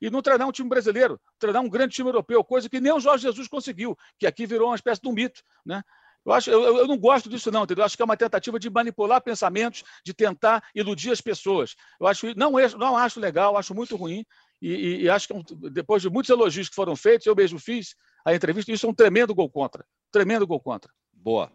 [0.00, 2.98] e não treinar um time brasileiro, treinar um grande time europeu, coisa que nem o
[2.98, 5.42] Jorge Jesus conseguiu, que aqui virou uma espécie de um mito.
[5.64, 5.82] Né?
[6.24, 7.82] Eu, acho, eu, eu não gosto disso, não, entendeu?
[7.82, 11.74] Eu acho que é uma tentativa de manipular pensamentos, de tentar iludir as pessoas.
[12.00, 14.24] Eu acho, não, não acho legal, acho muito ruim.
[14.60, 17.58] E, e, e acho que é depois de muitos elogios que foram feitos, eu mesmo
[17.58, 19.84] fiz a entrevista, isso é um tremendo gol contra.
[20.12, 20.90] Tremendo gol contra.
[21.12, 21.50] Boa.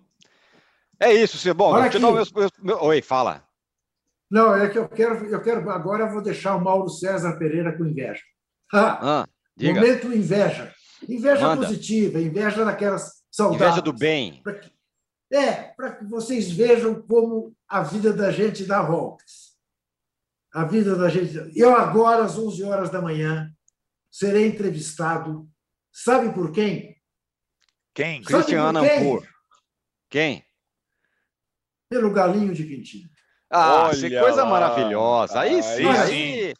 [0.99, 1.53] É isso, Cê.
[1.53, 2.25] Bom, Olha meu, meu,
[2.59, 2.83] meu...
[2.83, 3.47] Oi, fala.
[4.29, 5.69] Não, é que eu quero, eu quero.
[5.69, 8.21] Agora eu vou deixar o Mauro César Pereira com inveja.
[8.73, 9.27] Ah, ah,
[9.61, 10.73] momento inveja.
[11.07, 11.65] Inveja Manda.
[11.65, 13.61] positiva, inveja daquelas saudáveis.
[13.61, 14.41] Inveja do bem.
[14.41, 14.71] Pra que,
[15.31, 19.55] é, para que vocês vejam como a vida da gente dá voltas.
[20.53, 21.51] A vida da gente.
[21.55, 23.51] Eu agora, às 11 horas da manhã,
[24.11, 25.47] serei entrevistado.
[25.91, 26.97] Sabe por quem?
[27.93, 28.23] Quem?
[28.23, 29.27] Cristiano Ampur.
[30.09, 30.43] Quem?
[31.89, 33.09] Pelo Galinho de Quintino.
[33.49, 34.49] Ah, que coisa lá.
[34.49, 35.39] maravilhosa.
[35.39, 35.97] Aí sim, aí.
[35.97, 36.53] Aí,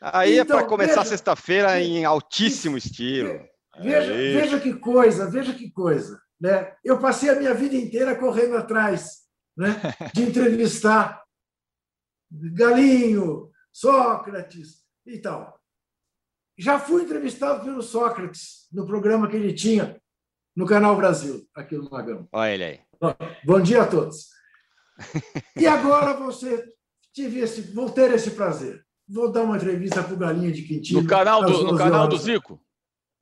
[0.00, 3.40] aí então, é para começar sexta-feira em altíssimo estilo.
[3.82, 6.20] Veja, veja que coisa, veja que coisa.
[6.40, 6.74] Né?
[6.84, 9.20] Eu passei a minha vida inteira correndo atrás
[9.56, 9.80] né?
[10.14, 11.22] de entrevistar
[12.30, 15.58] Galinho, Sócrates e tal.
[16.58, 20.00] Já fui entrevistado pelo Sócrates no programa que ele tinha
[20.54, 22.28] no Canal Brasil, aqui no Magão.
[22.32, 22.80] Olha ele aí.
[23.44, 24.28] Bom dia a todos.
[25.56, 26.62] E agora você
[27.14, 28.84] tive esse, vou ter esse prazer.
[29.08, 31.02] Vou dar uma entrevista para o Galinha de Quintino.
[31.02, 32.62] No canal do, no canal do Zico?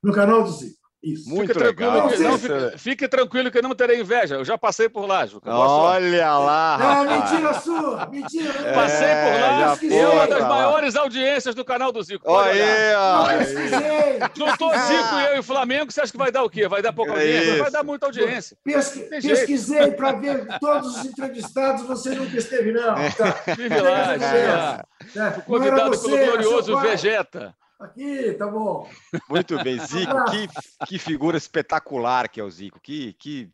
[0.03, 0.79] No canal do Zico.
[1.01, 1.29] Isso.
[1.29, 2.09] Muito fique legal.
[2.09, 4.35] Tranquilo, não, fique, fique, tranquilo que não terei inveja.
[4.35, 5.49] Eu já passei por lá, Juca.
[5.49, 6.77] Olha lá.
[6.77, 8.05] Não, mentira sua.
[8.07, 8.53] Mentira.
[8.67, 9.77] É, passei por lá.
[9.81, 12.29] E é uma das maiores audiências do canal do Zico.
[12.29, 14.19] Olha aí.
[14.35, 15.89] Juntou Zico e eu e o Flamengo.
[15.89, 16.67] Você acha que vai dar o quê?
[16.67, 17.51] Vai dar pouca audiência?
[17.51, 18.57] É vai dar muita audiência.
[18.61, 21.83] Pesqui, pesquisei para ver todos os entrevistados.
[21.83, 22.95] Você nunca esteve, não.
[23.11, 23.53] Tá.
[23.55, 24.85] Vive lá, vive lá.
[25.15, 25.41] É.
[25.41, 27.55] Convidado pelo glorioso Vegeta.
[27.79, 28.89] Aqui, tá bom.
[29.29, 33.49] Muito bem, Zico, que, que figura espetacular que é o Zico, que, que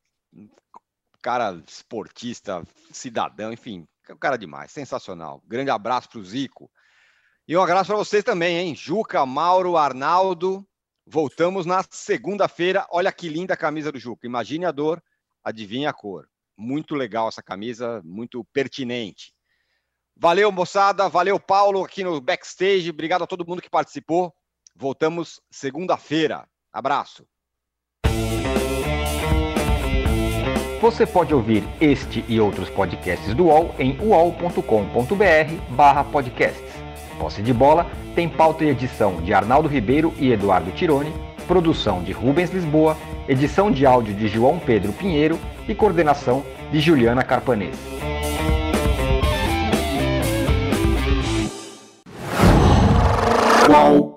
[1.21, 5.43] cara esportista, cidadão, enfim, é um cara demais, sensacional.
[5.47, 6.71] Grande abraço para o Zico.
[7.47, 8.75] E um abraço para vocês também, hein?
[8.75, 10.67] Juca, Mauro, Arnaldo.
[11.05, 12.87] Voltamos na segunda-feira.
[12.89, 14.25] Olha que linda a camisa do Juca.
[14.25, 15.03] Imagine a dor,
[15.43, 16.27] adivinha a cor.
[16.57, 19.34] Muito legal essa camisa, muito pertinente.
[20.17, 21.09] Valeu, moçada.
[21.09, 22.89] Valeu, Paulo, aqui no backstage.
[22.89, 24.33] Obrigado a todo mundo que participou.
[24.75, 26.47] Voltamos segunda-feira.
[26.71, 27.27] Abraço.
[30.81, 36.75] Você pode ouvir este e outros podcasts do UOL em uol.com.br/podcasts.
[37.17, 41.11] Posse de bola tem pauta e edição de Arnaldo Ribeiro e Eduardo Tironi,
[41.47, 42.95] produção de Rubens Lisboa,
[43.27, 47.75] edição de áudio de João Pedro Pinheiro e coordenação de Juliana Carpanês.
[53.75, 54.14] Qual?